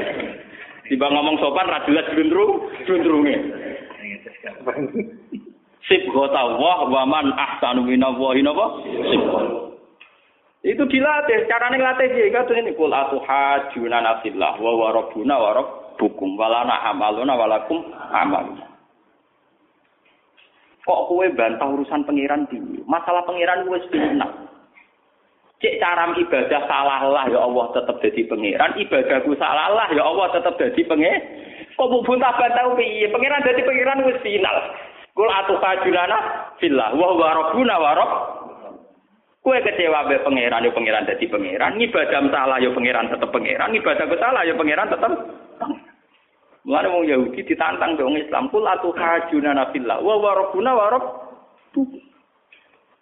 [0.87, 3.35] Tiba ngomong sopan ra jelas glundrung, glundrunge.
[5.91, 8.65] Sip ghota wah wa man ahsanu minallahi napa?
[9.11, 9.23] Sip.
[10.63, 12.31] Itu dilatih, carane nglatih piye?
[12.31, 18.71] Katune ini kul atuhajuna nafillah wa wa rabbuna wa rabbukum walana amaluna walakum amaluna.
[20.87, 22.79] Kok kue bantah urusan pangeran tinggi?
[22.87, 24.31] Masalah pangeran kue final.
[25.59, 28.79] Cek cara ibadah salah lah ya Allah tetap jadi pangeran.
[28.79, 31.21] Ibadahku salah lah ya Allah tetap jadi pangeran.
[31.75, 33.11] Kok mau buntah bantah piye?
[33.11, 34.57] Pangeran jadi pangeran wis final.
[35.21, 36.17] Kul atu fajulana
[36.57, 38.13] fillah wa huwa rabbuna wa rabb
[39.45, 44.05] Kue kecewa be pangeran yo pangeran jadi pangeran, ibadah salah yo pangeran tetap pangeran, ibadah
[44.17, 45.13] salah yo pangeran tetap
[46.65, 51.05] Mulane wong Yahudi ditantang dong Islam kul atu hajuna nafillah wa wa rabbuna wa rabb.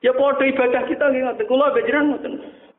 [0.04, 1.48] Ya padha ibadah kita nggih ngoten.
[1.48, 2.34] Kula bejeran ngoten.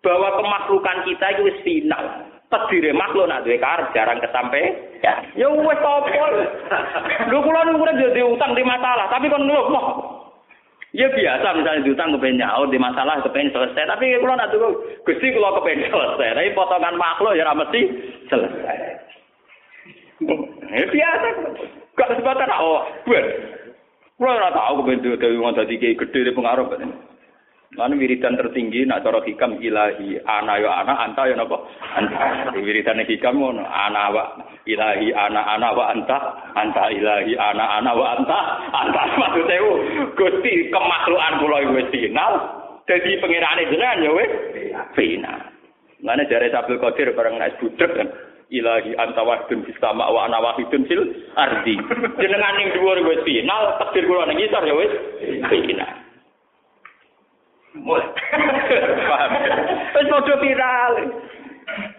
[0.04, 2.04] Bahwa kemakhlukan kita itu final.
[2.50, 4.58] Tedire makhluk nak duwe karep jarang kesampe.
[5.06, 6.26] Ya, ya wis apa.
[7.30, 9.86] Lho kula niku dadi utang di masalah, tapi kon lho moh.
[10.90, 14.68] Ya biasa misalnya diutang kepengen nyaur di masalah kepengen selesai, tapi kalau nak dulu
[15.06, 17.80] gusti kalau kepengen selesai, tapi potongan makhluk ya mesti
[18.26, 18.78] selesai.
[20.74, 21.28] Eh biasa.
[21.94, 23.22] Gak kesempatan oh, gue.
[24.18, 26.66] Kulo ora tau kepen dari wong dadi gedhe pengaruh.
[27.78, 31.54] Mana wiridan tertinggi nak cara hikam ilahi ana yo ana anta yo napa
[31.94, 32.50] anta.
[32.58, 34.26] Wiridan hikam ngono ana wa
[34.66, 36.18] ilahi ana ana wa anta
[36.58, 38.38] anta ilahi ana ana wa anta
[38.74, 39.62] anta maksudnya
[40.18, 42.32] Gusti kemakhlukan kula wis final
[42.90, 44.32] dadi pengirane jenengan yo wis
[44.98, 45.38] final.
[46.02, 48.10] Mana jare Abdul Qadir bareng nek budek kan
[48.50, 51.06] ilahi anta wahdun fis sama wa ana wahidun fil
[51.38, 51.78] ardi.
[52.18, 54.92] Jenengan ning dhuwur wis final, takdir kula ning ngisor ya wis
[55.46, 56.09] final.
[57.70, 59.30] Paham.
[59.94, 60.94] Wis padha viral.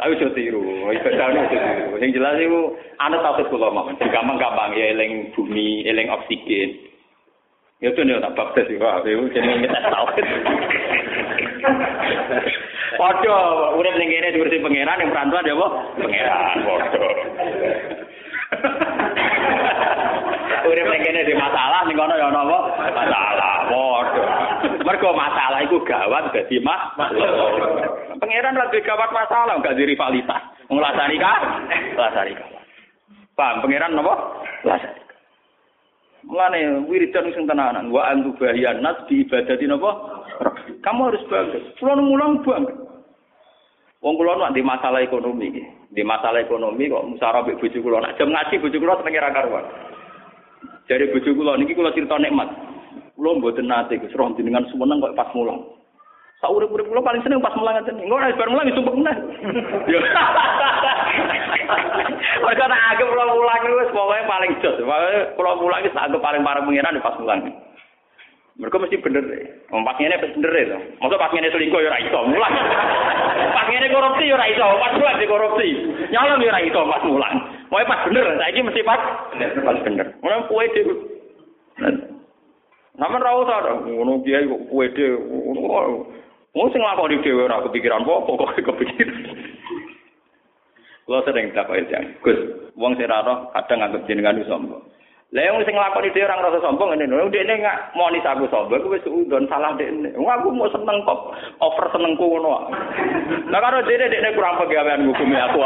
[0.03, 1.95] Aku iso tiru, iso jane iso tiru.
[2.03, 3.95] Sing jelas iku ana tauhid kula mawon.
[3.95, 6.76] Gampang-gampang ya eling bumi, eling oksigen.
[7.80, 10.26] Ya tuh nih tak baptis wah, itu jenenge kita tauhid.
[12.99, 13.38] Padha
[13.80, 15.67] urip ning kene diurusi pangeran yang perantauan ya apa?
[15.97, 17.07] Pangeran, padha.
[20.67, 22.59] urip ning kene di masalah ning kono ya ana apa?
[22.91, 23.55] Masalah.
[23.72, 24.51] Padha.
[24.82, 26.97] Mergo masalah iku gawat dadi mah.
[28.17, 30.41] Pangeran lagi gawat masalah enggak di rivalitas.
[30.69, 31.34] Nglasani ka?
[31.97, 32.45] Nglasani ka.
[33.38, 34.13] Paham pangeran napa?
[34.65, 35.01] Nglasani.
[36.21, 39.25] Mulane wiridan sing tenanan wa antu bahiyan nas di
[39.69, 39.91] napa?
[40.82, 41.59] Kamu harus bangga.
[41.77, 42.91] Kulo ngulang bangga.
[44.01, 45.63] Wong kula nak di masalah ekonomi iki.
[45.93, 49.29] Di masalah ekonomi kok musara mbek bojo kula nak jam ngaji bojo kula senenge ra
[49.29, 49.65] karuan.
[50.89, 52.49] Dari bojo kula niki kula cerita nikmat.
[53.22, 55.61] Kula mboten nate Gus roh jenengan sumeneng kok pas mulang.
[56.41, 58.01] Saurip-urip kula paling seneng pas mulang ngeten.
[58.01, 59.15] Engko nek bar mulang disumpek meneh.
[59.86, 60.01] Yo.
[62.41, 64.74] Mereka nak agak kula mulang wis pokoke paling jos.
[64.82, 67.39] Pokoke kula mulang wis anggap paling parah pengiran pas mulang.
[68.57, 69.45] Mereka mesti bener deh.
[69.69, 70.82] Wong pas ngene bener deh.
[70.97, 72.53] Masa pas ngene selingkuh ya ora iso mulang.
[73.61, 75.69] Pas ngene korupsi ya ora iso, pas mulang di korupsi.
[76.09, 77.36] Nyolong ya ora iso pas mulang.
[77.69, 79.01] Pokoke pas bener, saiki mesti pas
[79.61, 80.09] pas bener.
[80.49, 80.93] Kuwe dhewe.
[83.02, 85.18] Namun ra usah ngono kiai kok kuwe dhewe.
[86.54, 89.18] Wong sing nglakoni dhewe ora kepikiran apa kok kepikiran.
[91.10, 92.39] Kulo sering takok itu, Gus,
[92.78, 94.86] wong sing ora kadang nganggep jenengan sombong.
[95.34, 97.34] Lah yang sing nglakoni dhewe ora ngrasa sombong ngene lho.
[97.34, 100.14] Dekne nggak monis aku sombong, aku wis udon salah dekne.
[100.14, 102.70] Wong aku mau seneng kok over senengku ngono.
[103.49, 105.60] Lah karo dekne dekne kurang pegawean hukumi aku.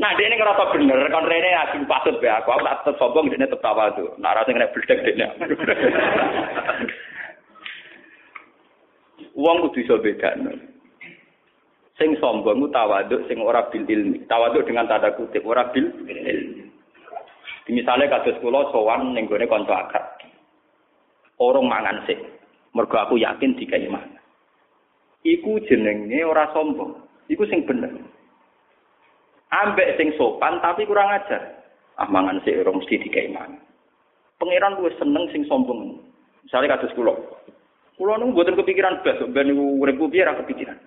[0.00, 3.44] Nah, dia ini ngerasa bener, kan Rene aku patut be aku, aku tak sombong, dia
[3.44, 4.16] tetep tawa tuh.
[4.16, 5.28] Nah, rasa kena bledek dia.
[9.36, 10.56] Uang kudu iso bedakno.
[12.00, 14.24] Sing sombong ku tawaduk, sing ora bil ilmi.
[14.24, 16.64] Tawaduk dengan tanda kutip, ora bil ilmi.
[17.68, 19.84] Misalnya kados kula sowan ning gone kanca.
[21.36, 22.16] Orang mangan sik.
[22.72, 24.16] Mergo aku yakin dikai mangan.
[25.28, 26.96] Iku jenenge ora sombong.
[27.28, 27.92] Iku sing bener.
[29.50, 31.58] Ambek sing sopan tapi kurang ajar.
[31.98, 33.34] Ah mangan sik ora mesti dikai.
[34.38, 35.98] Pangeran luwih seneng sing sombong.
[36.46, 37.12] Misalnya kados kula.
[38.00, 40.78] Kula niku mboten kepikiran blas ben niku urip piye ra kepikiran.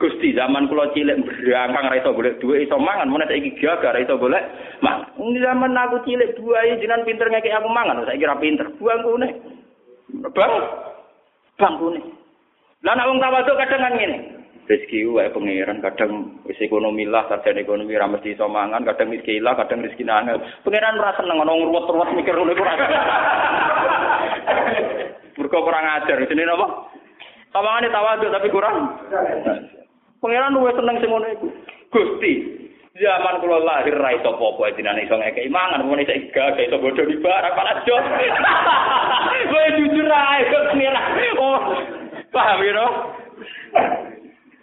[0.00, 4.00] Gusti zaman kula cilik berangkang ra iso golek duwe iso mangan, mun saiki gagah ra
[4.00, 4.46] iso golek
[4.80, 5.12] mangan.
[5.18, 8.70] Zaman aku cilik buahe jenengan pinter ngekek aku mangan, saiki ra pinter.
[8.80, 9.28] Buangkune.
[10.32, 10.52] Bang.
[11.60, 12.00] Bangkune.
[12.80, 14.39] Lah nek wong tawaduk kadang kan ngene.
[14.68, 19.42] Rezeki wae pangeran kadang wis ekonomi lah, sarjana ekonomi ra mesti iso mangan, kadang rezeki
[19.42, 20.38] lah, kadang rezeki nangel.
[20.62, 22.74] Pangeran ora seneng ana ngruwet-ruwet mikir ngono iku ora.
[25.40, 26.66] Mergo kurang ajar, jenenge napa?
[27.50, 28.76] Tawangane tawaduk tapi kurang.
[30.22, 31.46] Pangeran luwih seneng sing ngono iku.
[31.90, 32.32] Gusti,
[32.94, 37.02] zaman kula lahir ra iso apa-apa dinane iso ngekeki mangan, mun iso gak iso bodho
[37.08, 38.06] di barak pala jos.
[39.50, 41.06] Kowe jujur ae kok pangeran.
[41.40, 41.58] Oh,
[42.30, 42.86] paham ya,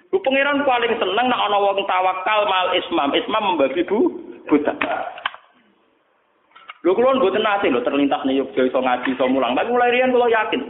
[0.08, 3.12] Bu pangeran paling seneng nek ana wong tawakal mal ismam.
[3.12, 4.08] Ismam membagi bu
[4.48, 4.74] buta.
[6.88, 9.52] Lho kula mboten nate lho terlintas nih Yogyakarta iso ngaji iso mulang.
[9.52, 10.62] Tapi mulai riyen kula yakin.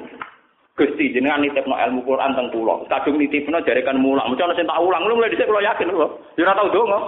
[0.78, 2.86] Gusti jenengan nitipno ilmu Quran teng kula.
[2.90, 4.34] Kadung nitipno jarekan mulang.
[4.34, 5.06] Mesti ana sing tak ulang.
[5.06, 6.18] Lho mulai dhisik kula yakin lho.
[6.34, 7.00] Ya ora tau donga.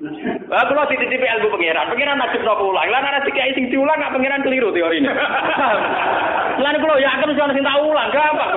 [0.00, 1.92] Lah kula dititipi ilmu pangeran.
[1.92, 2.88] Pangeran najib napa ulang.
[2.88, 5.12] Lah nek dikai sing diulang gak pangeran keliru teorine.
[6.56, 8.08] Lan kula yakin mesti ana sing tak ulang.
[8.08, 8.50] Gampang.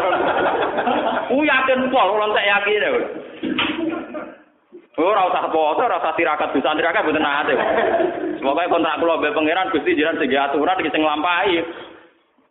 [1.28, 2.84] Ku yakin pol, ora tak yakin.
[4.94, 7.54] Ora usah foto, ora usah tirakat bisa tirakat mboten nate.
[8.40, 11.60] Semoga kontrak kula mbek pangeran Gusti jenengan sing aturan iki sing nglampahi.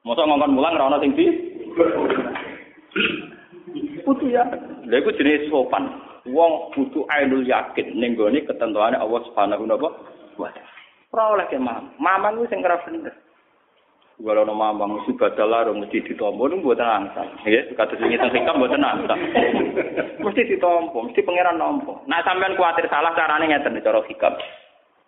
[0.05, 1.27] Mosok ngongkon mulang ora ana sing di
[4.05, 4.45] Putu ya.
[4.85, 6.12] Lha iku jenis sopan.
[6.31, 10.71] Wong butuh ainul yakin ning gone ketentuane Allah Subhanahu wa taala.
[11.13, 11.93] Ora oleh ke mam.
[11.99, 13.13] Mamang ku sing ora bener.
[14.23, 17.27] Kalau nama mamang mesti badal larung mesti ditompo nu mboten angsal.
[17.43, 19.19] Nggih, kados sing teng hikam mboten angsal.
[20.23, 22.07] Mesti ditompo, mesti pangeran nompo.
[22.07, 24.39] Nah sampean kuatir salah carane ngeten cara hikam.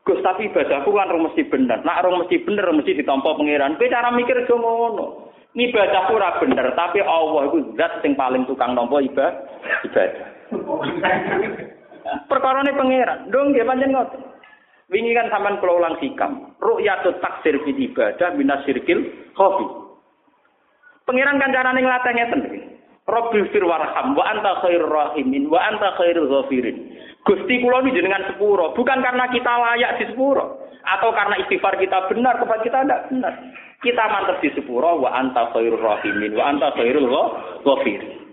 [0.02, 1.86] Gus tapi ibadahku kan rung mesti bener.
[1.86, 3.78] Nak rung mesti bener mesti ditompo pangeran.
[3.78, 5.30] Kowe cara mikir aja ngono.
[5.54, 10.33] Ibadah ora bener, tapi Allah itu zat sing paling tukang nampa ibadah.
[12.28, 13.32] Perkara ini pangeran.
[13.32, 14.22] Dong dia panjang ngoten.
[14.92, 16.54] Wingi kan sampean kula ulang sikam.
[16.60, 19.66] Ru'yatut taksir fil ibadah minasyirkil khofi.
[21.08, 22.60] Pangeran kan carane nglatih ngeten iki.
[23.52, 26.96] Fir warham wa anta khairur rahimin wa anta khairul ghafirin.
[27.24, 32.08] Gusti kula ini jenengan sepuro, bukan karena kita layak di sepuro atau karena istighfar kita
[32.12, 33.32] benar kepada kita tidak benar.
[33.80, 37.08] Kita mantep di sepuro wa anta khairur rahimin wa anta khairul
[37.64, 38.24] ghafirin.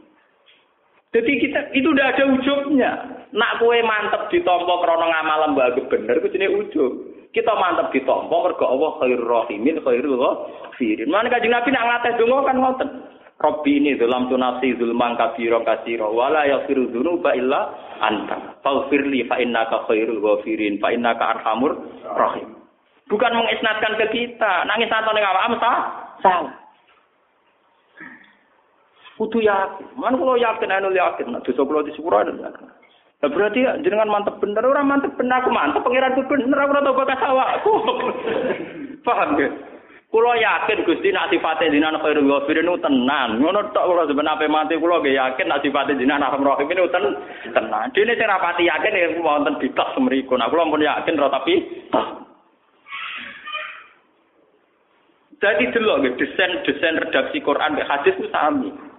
[1.11, 2.91] Jadi kita itu udah ada ujungnya.
[3.35, 6.93] Nak kue mantep ditompo krono ngamal lembaga bener, itu jenis ujung.
[7.35, 11.11] Kita mantep ditompo mergo Allah khairur rahimin khairul ghafirin.
[11.11, 12.89] Mana kanjeng Nabi nak ngateh donga kan ngoten.
[13.41, 18.59] Robbi ini dalam tunasi zulman kabiro kasiro wala yafiru dzunuba illa anta.
[18.63, 21.75] Faghfirli fa innaka khairul ghafirin fa innaka arhamur
[22.07, 22.55] rahim.
[23.11, 26.60] Bukan mengisnatkan ke kita, nangis atau ning awakmu salah.
[29.21, 30.01] Kudu yakin.
[30.01, 32.65] Man kalau yakin anu yakin, nah dosa kula di sepuro anu yakin.
[33.21, 37.21] Nah, berarti jenengan mantep bener, orang mantep bener, aku mantep pangeran bener, aku tau bakas
[37.21, 37.73] awakku.
[39.05, 39.53] Paham gak?
[40.09, 43.39] Kulo yakin Gusti nak sifate jinan khairul ghafirin itu tenan.
[43.39, 46.83] Ngono tok kula sampeyan ape mati kulo nggih yakin nak sifate jinan arham rahim itu
[46.91, 47.15] ten
[47.55, 47.93] tenan.
[47.95, 50.35] Dene sing rapati yakin ya wonten bitas semriku.
[50.35, 51.63] Nah kulo pun yakin ora tapi
[55.41, 58.90] Jadi delok desain-desain redaksi Quran mek hadis itu sami.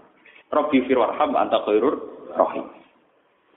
[0.52, 1.96] Rabbi firwarham anta khairur
[2.36, 2.68] rahim.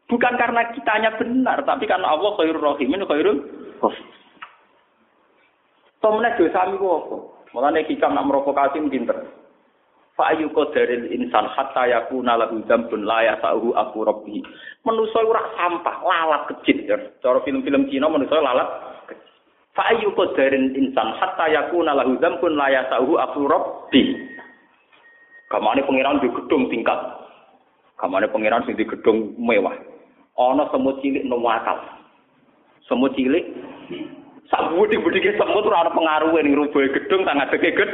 [0.08, 3.40] Bukan karena kitanya benar, tapi karena Allah khairur rahimin khairul
[3.84, 4.06] ghafir.
[6.00, 7.18] Tomne dosa mi apa?
[7.52, 9.26] Mulane hikam nak merokokasi pinter.
[10.16, 14.40] Fa ayu qadaril insan hatta yakuna lahu dzambun la yasahu aku rabbi.
[14.88, 16.96] Manusa ora sampah, lalat kecil.
[17.20, 18.70] Cara film-film Cina manusa lalat
[19.12, 19.28] kecil.
[19.76, 24.35] Fa ayu qadaril insan hatta yakuna lahu dzambun la yasahu aku rabbi.
[25.50, 27.00] Kamane pangeran di gedung tingkat.
[28.02, 29.78] Kamane pangeran sing di gedung mewah.
[30.36, 31.80] Ana semut cilik nuwakal.
[32.90, 33.46] Semut cilik
[34.46, 37.92] Sabu di budi semut ora pengaruh ning rubuhe gedung tang adeke ged.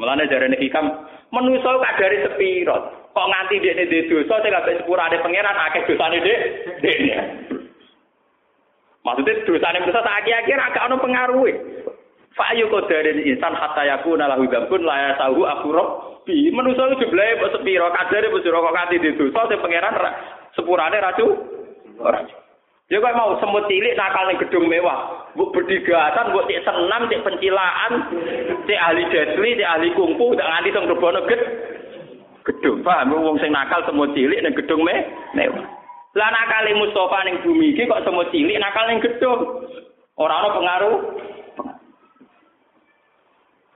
[0.00, 0.88] Mulane jarene hikam
[1.28, 2.76] manusa kok dari sepiro.
[3.12, 6.40] Kok nganti dekne di dosa sing kabeh sepurane pangeran akeh dosane dek
[6.80, 7.16] dekne.
[9.04, 11.44] Maksudnya dosane manusa tak akhir agak ono pengaruh.
[12.32, 15.88] Fa ayu qadarin insan hatta yakuna lahu dzambun la yasahu akhurab
[16.24, 19.96] bi manusa jumlahe kok sepiro kadare kok nganti di dosa sing pangeran
[20.56, 21.26] sepurane racu
[22.00, 22.24] ora.
[22.92, 25.32] Ya kok mau semut cilik nakal ning gedung mewah.
[25.32, 27.92] Mbok berdigatan, mbok cek senam, cek pencilaan,
[28.68, 31.40] cek ahli desli, cek ahli kungfu, tak nganti teng rebono ged.
[32.44, 35.64] Gedung, paham wong sing nakal semut cilik ning gedung me mewah.
[36.12, 39.40] Lah nakal Mustafa ning bumi iki kok semut cilik nakal ning gedung.
[40.20, 40.96] Ora ana pengaruh.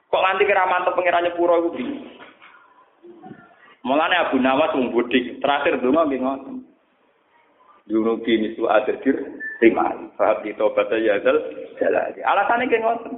[0.07, 1.71] Kok nganti kira mantep pangerane pura iku
[3.87, 4.91] Mulane Abu Nawas wong
[5.39, 6.57] terakhir donga nggih ngoten.
[7.87, 8.67] Dunubi misu
[9.63, 9.95] terima.
[10.19, 11.39] Fahab di tobat ya dal
[11.79, 12.19] jalali.
[12.19, 13.13] Alasannya kayak ngoten.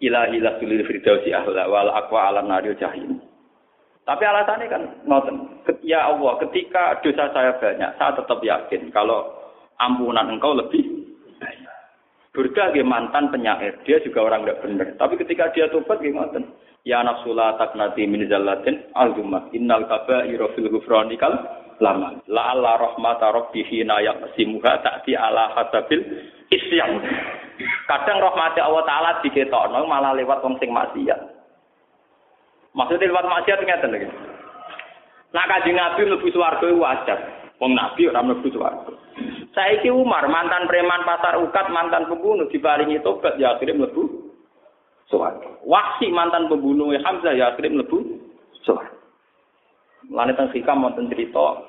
[0.00, 3.20] Ilahi la sulil firdausi ahla wal aqwa alam nari jahim.
[4.08, 5.36] Tapi alasannya kan ngoten.
[5.84, 9.36] Ya Allah, ketika dosa saya banyak, saya tetap yakin kalau
[9.76, 11.01] ampunan engkau lebih
[12.32, 14.88] Burda mantan penyair, dia juga orang tidak benar.
[14.96, 16.40] Tapi ketika dia tobat gimana?
[16.80, 19.52] Ya nafsula taknati min zallatin al-jumah.
[19.52, 21.28] Innal kaba'ira fil ghufranikal
[21.76, 22.24] lama.
[22.32, 26.00] La Allah rahmata rabbi hina yaqsimuha ta'ti ala hasabil
[26.48, 27.04] isyam.
[27.84, 31.20] Kadang rahmat Allah taala diketokno malah lewat wong sing maksiat.
[32.72, 34.08] Maksudnya lewat maksiat ngeten lagi.
[35.36, 37.18] Nah kanjeng Nabi mlebu swarga wajar.
[37.60, 38.92] Wong Nabi ora mlebu swarga.
[39.52, 44.32] Saiki Umar mantan preman pasar ukat, mantan pembunuh diparingi tobat ya akhirnya mlebu
[45.12, 45.60] swarga.
[45.68, 48.16] Wahsi mantan pembunuh Hamzah ya akhirnya mlebu
[48.64, 48.96] swarga.
[50.08, 51.68] Lan teng hikam wonten cerita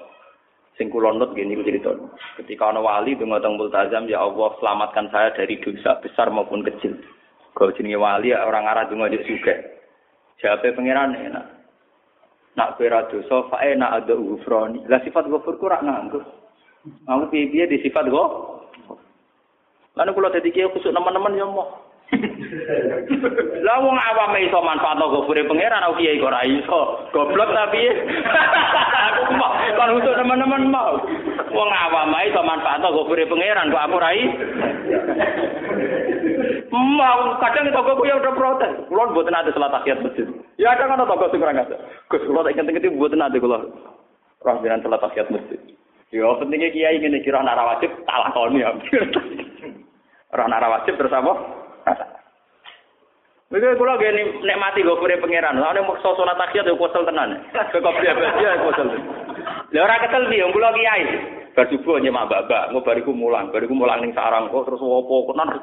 [0.80, 1.92] sing gini cerita.
[2.40, 6.98] Ketika ana wali donga teng multazam ya Allah selamatkan saya dari dosa besar maupun kecil.
[7.54, 9.60] Kalau jenenge wali orang arah donga juk juga.
[10.42, 11.46] Jawabe pangeran enak.
[12.58, 14.82] Nak kowe ra dosa fa enak ada ghufrani.
[14.90, 15.84] Lah sifat ghafur ku rak.
[16.84, 18.60] Aku piye-piye di sifat go.
[19.96, 21.70] Lalu kalau tadi kiai kusuk teman-teman ya mau.
[23.66, 26.82] Lah wong awam iso manfaatno gofure pangeran aku kiai kok ora iso.
[27.16, 27.82] Goblok tapi
[29.08, 31.00] aku mau untuk teman-teman mau.
[31.56, 34.12] Wong awam iso manfaatno gofure pangeran kok aku ora
[36.74, 38.74] Mau kadang toko ku ya udah protes.
[38.92, 40.28] Kulo mboten ada salat tahiyat masjid.
[40.60, 41.78] Ya ada kan toko sing ora ngada.
[42.12, 43.58] Gus kulo tak kenteng-kenteng mboten ada kulo.
[44.44, 45.62] Roh jenengan salat tahiyat masjid.
[46.14, 48.70] Ya pentingnya kiai ngene kira nek wajib tak lakoni ya.
[50.30, 51.34] Ora nek wajib terus apa?
[53.50, 55.58] Mereka kula gini nikmati gofure pangeran.
[55.58, 57.42] Lah nek maksa salat tahiyat yo kosel tenan.
[57.54, 58.94] Kok biasa ya kosel.
[59.74, 61.04] Lah ora ketel piye kula kiai.
[61.54, 65.38] Bar subuh nyemak babak, engko bariku mulang, bariku mulang ning sarang kok terus opo kok
[65.38, 65.54] nan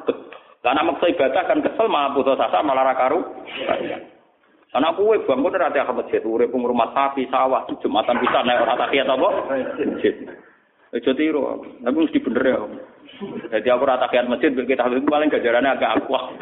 [0.67, 3.23] nek maksa ibadah kan kesel malah putus asa malah ra karu.
[4.71, 9.11] Karena kue bangun dari ke masjid, urip rumah sapi, sawah, jumatan bisa naik orang tahiyat
[9.11, 9.29] apa?
[9.83, 10.15] Masjid.
[10.91, 11.43] Ojo tiru,
[11.83, 12.59] tapi mesti bener ya.
[13.51, 16.35] Jadi aku rata kiat masjid, kita habis paling gajarannya agak akuah.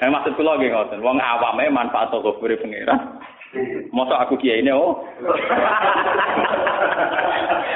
[0.00, 3.16] Eh maksud kula nggih ngoten, wong awame manfaat toko beri pengiran.
[3.92, 5.00] Masa aku kiai ini oh.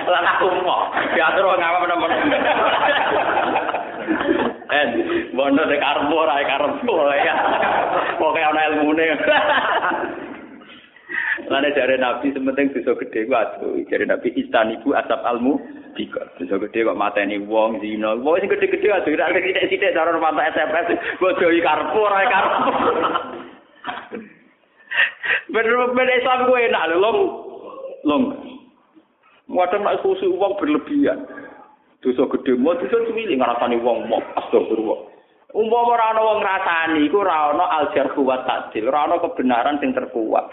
[0.04, 2.12] Lah aku mau diatur wong awam nemen.
[4.70, 4.86] Eh,
[5.34, 7.34] bondo dek karbo ora karbo ya.
[8.18, 9.06] Pokoke ana ilmune.
[11.50, 15.58] Lane jare Nabi sementing dosa gedhe ku aduh, jare Nabi istanibu asap almu
[15.98, 16.22] tiga.
[16.38, 18.14] Dosa gedhe kok mateni wong zina.
[18.14, 22.70] Wong sing gedhe-gedhe aduh ora sithik-sithik cara mata SMS bodohi karpo ora karpo.
[25.50, 27.18] Bener-bener Islam gue enak lho, long.
[28.06, 28.22] Long.
[29.50, 31.26] Muatan nak khusus uang berlebihan.
[32.00, 35.00] Dosa gede mau dosa cilik ngrasani wong mau astagfirullah.
[35.52, 39.92] Umpama ora ana wong ngrasani iku ora ana aljarhu wa ta'dil, ora ana kebenaran sing
[39.92, 40.48] terkuat.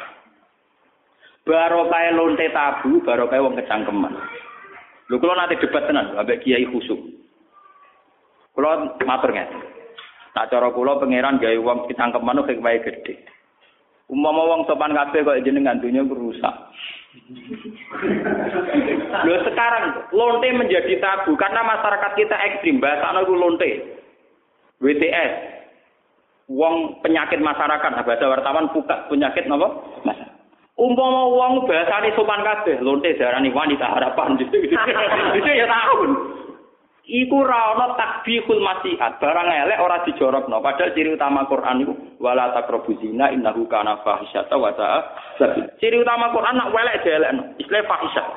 [1.48, 4.12] Barokah lonte tabu, barokah wong kecangkeman.
[5.08, 7.00] Lho kula nanti debat tenan ambek kiai khusuk.
[8.52, 9.32] Kula matur.
[10.36, 13.24] Tak cara kula pangeran gawe wong kecangkeman hikmahe gede.
[14.12, 16.56] Umpama wong sopan kabeh kok jenengan dunya rusak.
[19.28, 22.80] Lho sekarang lonte menjadi tabu karena masyarakat kita ekstrim.
[22.80, 23.70] Bahasa itu lonte.
[24.78, 25.34] WTS.
[26.48, 27.90] Wong penyakit masyarakat.
[27.92, 29.68] Nah, bahasa wartawan buka penyakit apa?
[30.06, 30.20] Mas.
[30.78, 34.38] Umpama wong bahasane sopan kabeh, lonte darani wanita harapan.
[35.42, 36.37] Itu ya tahun.
[37.08, 40.60] Iku ra ana takbihul masihat, barang elek ora dijorokno.
[40.60, 44.76] Padahal ciri utama Quran iku wala taqrabu zina innahu kana fahisyata wa
[45.80, 48.28] Ciri utama Quran nak welek dielekno, istilah fahisyah.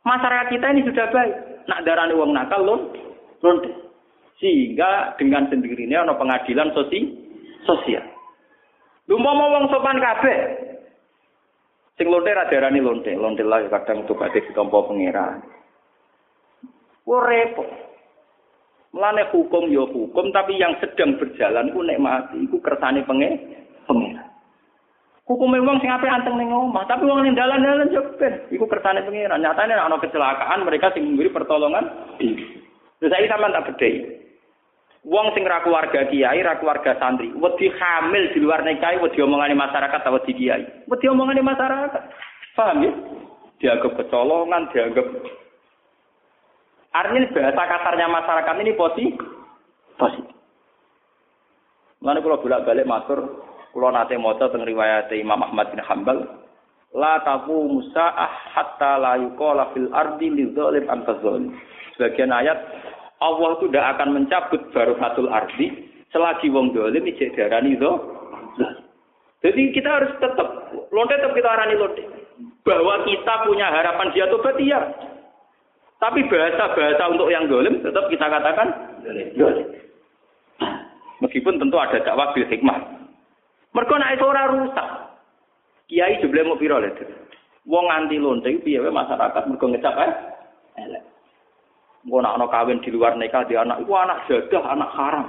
[0.00, 1.34] Masyarakat kita ini sudah baik.
[1.68, 2.80] Nak darani wong nakal lon
[3.44, 3.68] lonte.
[4.40, 7.04] Sehingga dengan sendirinya ana pengadilan sosi,
[7.68, 8.08] sosial.
[9.12, 10.38] Lumpama wong sopan kabeh.
[12.00, 15.44] Sing lonte ra darani lonte, lonte lah kadang tuh kadhe ditampa pangeran.
[17.04, 17.89] Wo repot.
[18.90, 23.38] Mulane hukum ya hukum, tapi yang sedang berjalan ku nek mati iku kersane penge
[23.86, 24.26] pengira.
[25.30, 29.06] Hukum wong sing ape anteng ning omah, tapi wong ning dalan-dalan yo ben iku kersane
[29.06, 29.38] pengira.
[29.38, 31.86] Nyatane ana kecelakaan mereka sing memberi pertolongan.
[32.18, 34.20] Terus saiki sampean tak bedhei.
[35.06, 39.56] Wong sing ra keluarga kiai, ra keluarga santri, wedi hamil di luar nikah, wedi omongane
[39.56, 40.66] masyarakat atau wedi kiai.
[40.90, 42.02] Wedi omongane masyarakat.
[42.52, 42.92] Paham ya?
[43.62, 45.06] Dianggap kecolongan, dianggap
[46.90, 49.14] Artinya bahasa kasarnya masyarakat ini positif.
[49.94, 50.34] Positif.
[52.00, 53.20] Lalu kalau bolak balik matur,
[53.70, 56.24] kalau nate moco tentang riwayat Imam Ahmad bin Hambal,
[56.96, 58.10] la taku musa
[58.56, 61.54] hatta la yuqala fil ardi lidzalim antazalim.
[61.94, 62.56] Sebagian ayat
[63.20, 67.92] Allah itu tidak akan mencabut barokatul ardi selagi wong dolim ijek darani itu.
[69.40, 70.48] Jadi kita harus tetap
[70.92, 72.04] lonte tetap kita arani lonte
[72.64, 74.80] bahwa kita punya harapan dia tobat iya.
[76.00, 78.68] Tapi bahasa-bahasa untuk yang dolim tetap kita katakan
[79.36, 79.68] dolim.
[81.20, 82.80] Meskipun tentu ada dakwah bil hikmah.
[83.76, 84.88] Mereka naik ora rusak.
[85.86, 86.90] Kiai jebule mau piro lho.
[87.68, 90.12] Wong anti lonte piye masyarakat mergo ngecap eh
[90.80, 91.04] elek.
[92.50, 95.26] Kawin di luar nikah di anak itu anak jadah, anak haram.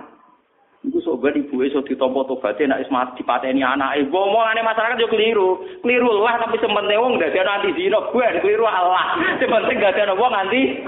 [1.01, 4.05] Iku sobat ibu iso ditompo tobaté nek wis mati dipateni anake.
[4.13, 5.57] Omongane masyarakat yo keliru.
[5.81, 9.17] Keliru lah tapi sementing wong dadi anti zina gue keliru Allah.
[9.41, 10.85] Sementing gak ada wong anti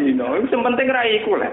[0.00, 0.24] zina.
[0.48, 1.52] Sementing ra iku lah.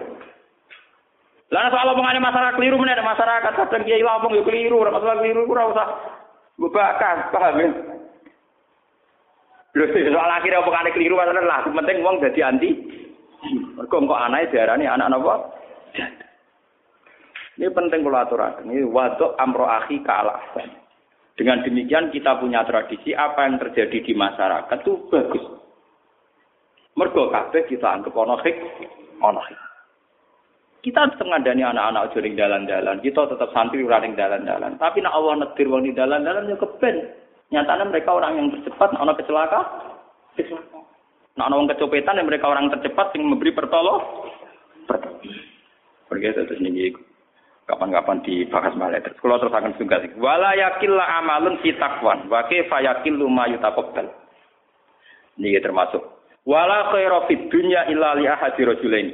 [1.52, 5.44] Lah soal omongane masyarakat keliru meneh masyarakat kadang kiai ngomong yo keliru, ora masalah keliru
[5.52, 5.88] ora usah
[6.56, 7.68] bebakan, paham ya?
[9.76, 9.86] Lho
[10.16, 12.72] soal akhirnya omongane keliru masalah lah, penting wong dadi anti.
[13.76, 15.36] Mergo kok anake diarani anak napa?
[15.92, 16.27] Janda.
[17.58, 18.70] Ini penting kalau aturakan.
[18.70, 19.66] Ini waduk amro
[20.06, 20.42] kalah.
[21.38, 25.46] Dengan demikian kita punya tradisi apa yang terjadi di masyarakat itu bagus.
[26.98, 28.58] Mergo kabeh kita anggap ono hik,
[29.22, 29.60] ono hik.
[30.82, 34.78] Kita anak-anak aja ning dalan-dalan, kita tetap santri ora ning dalan-dalan.
[34.82, 36.96] Tapi nek Allah nedir wong di dalan-dalan ya keben.
[37.54, 39.66] Nyatanya mereka orang yang tercepat, ana kecelakaan.
[40.36, 40.84] Kecelakaan.
[41.38, 43.54] Nah, orang kecopetan, mereka orang tercepat yang memberi.
[43.54, 44.02] Pertolong.
[46.10, 46.92] Pergi terus nih
[47.68, 50.56] kapan-kapan dibahas malah terus kalau terus akan sungguh sih wala
[51.20, 54.08] amalun fi taqwan wa kaifa yakillu ma yutaqabbal
[55.38, 56.02] ini termasuk
[56.48, 59.08] wala khairu fid dunya illa li ahadi rajulain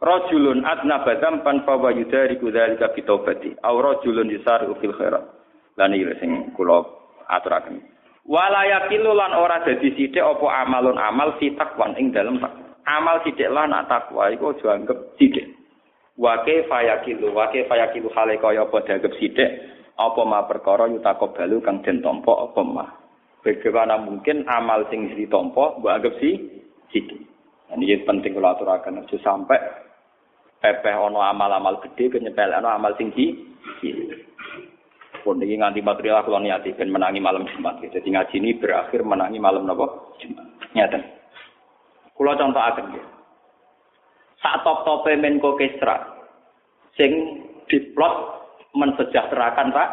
[0.00, 3.52] Rajulun adna badam pan fa wa yudari kudzalika bi.
[3.60, 5.28] Aw rajulun yusari fil khairat.
[5.76, 6.80] Lan iki sing kula
[7.28, 7.84] aturaken.
[8.24, 12.40] Wala yakilu lan ora dadi sithik apa amalun amal fi taqwan ing dalem
[12.88, 15.20] amal sithik lan takwa iku aja anggap.
[16.20, 19.48] Wa kaifa yakilu wa kaifa yakilu hale kaya apa dianggap sithik
[19.96, 20.84] apa ma perkara
[21.64, 22.84] kang den apa ma.
[23.40, 26.36] Bagaimana mungkin amal sing ditampa mbok anggap si
[26.92, 27.24] sithik.
[27.70, 29.56] Ini penting kalau aturakan, sampai
[30.60, 33.32] pepeh ono amal-amal gede kenyepelekno amal sing di
[35.20, 37.80] pun iki nganti material kula niati ben menangi malam Jumat.
[37.80, 40.16] Jadi ngaji ini berakhir menangi malam napa?
[40.20, 40.46] Jumat.
[40.72, 40.98] Nyata.
[42.16, 43.19] Kula contohaken nggih.
[44.40, 46.00] Sak top-tope Menko Kesra
[46.96, 48.14] sing diplot
[48.72, 49.88] mensejahterakan Pak.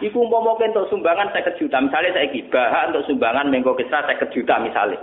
[0.00, 4.56] Iku umpama untuk sumbangan 50 juta, misalnya saya gibah untuk sumbangan Menko Kesra 50 juta
[4.62, 5.02] misalnya.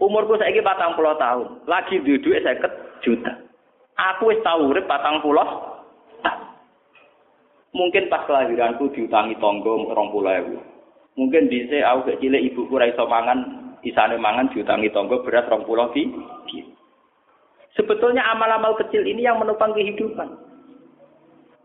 [0.00, 2.58] Umurku saiki patang puluh tahun, lagi duit saya
[3.04, 3.32] juta.
[3.96, 5.46] Aku wis tau patang puluh
[7.76, 10.56] Mungkin pas kelahiranku diutangi puluh ewu.
[11.16, 16.08] Mungkin bisa aku kecil ibuku rai mangan, isane mangan diutangi tonggo beras rong puluh di.
[17.76, 20.32] Sebetulnya amal-amal kecil ini yang menopang kehidupan.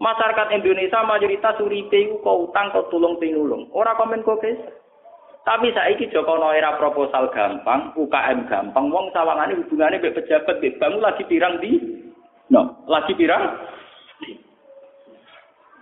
[0.01, 3.72] Masyarakat Indonesia mayoritas uripe iku kok utang kok tulung pinulung.
[3.72, 4.43] Ora komen kok
[5.41, 11.01] Tapi saiki Joko era proposal gampang, UKM gampang, wong sawangane hubungane mbek pejabat mbek bangun
[11.01, 11.82] lagi pirang di
[12.53, 13.57] no, lagi pirang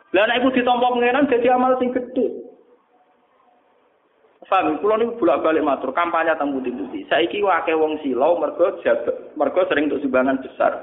[0.09, 2.48] Lah nek iku ditampa pengenan dadi amal sing gedhe.
[4.49, 7.05] Paham, kula niku bolak-balik matur kampanye teng putih-putih.
[7.05, 10.73] Saiki akeh wong silau mergo jabat, mergo sering untuk sumbangan besar.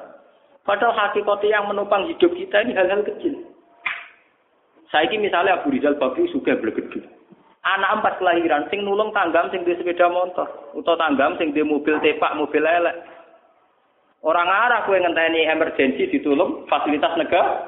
[0.63, 3.35] Padahal hakikatnya yang menopang hidup kita ini hal-hal kecil.
[4.95, 7.17] Saiki misalnya Abu Rizal Bakri suka bergede
[7.67, 11.99] anak empat kelahiran sing nulung tanggam sing di sepeda motor atau tanggam sing di mobil
[11.99, 12.95] tepak mobil elek
[14.23, 17.67] orang arah kue ngenteni emergensi ditulung fasilitas negara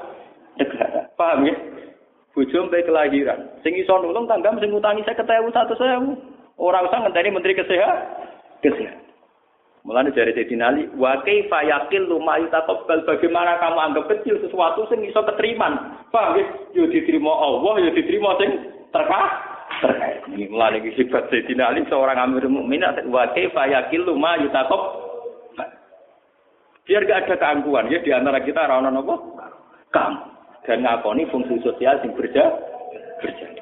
[0.55, 1.55] negara paham ya
[2.39, 5.99] bojo sampai kelahiran sing iso nulung tanggam sing utangi satu saya
[6.55, 7.99] orang usah ngenteni menteri kesehatan
[8.63, 9.09] kesehatan
[9.87, 15.01] Mulanya dari Sayyidina Ali, wa kaifa yaqillu ma yutaqabbal bagaimana kamu anggap kecil sesuatu sing
[15.07, 16.05] iso keteriman.
[16.13, 16.45] Paham ya?
[16.77, 19.27] Yo diterima Allah, yo diterima sing terkah
[19.81, 20.29] terkait.
[20.29, 24.83] Ini mulai lagi sifat Sayyidina Ali seorang amir mukmin wa kaifa yaqilu ma yutaqab.
[26.85, 29.01] Biar gak ada keangkuhan ya di antara kita ora ono?
[29.89, 32.45] Kamu dan ngakoni fungsi sosial yang berja
[33.23, 33.58] berjalan.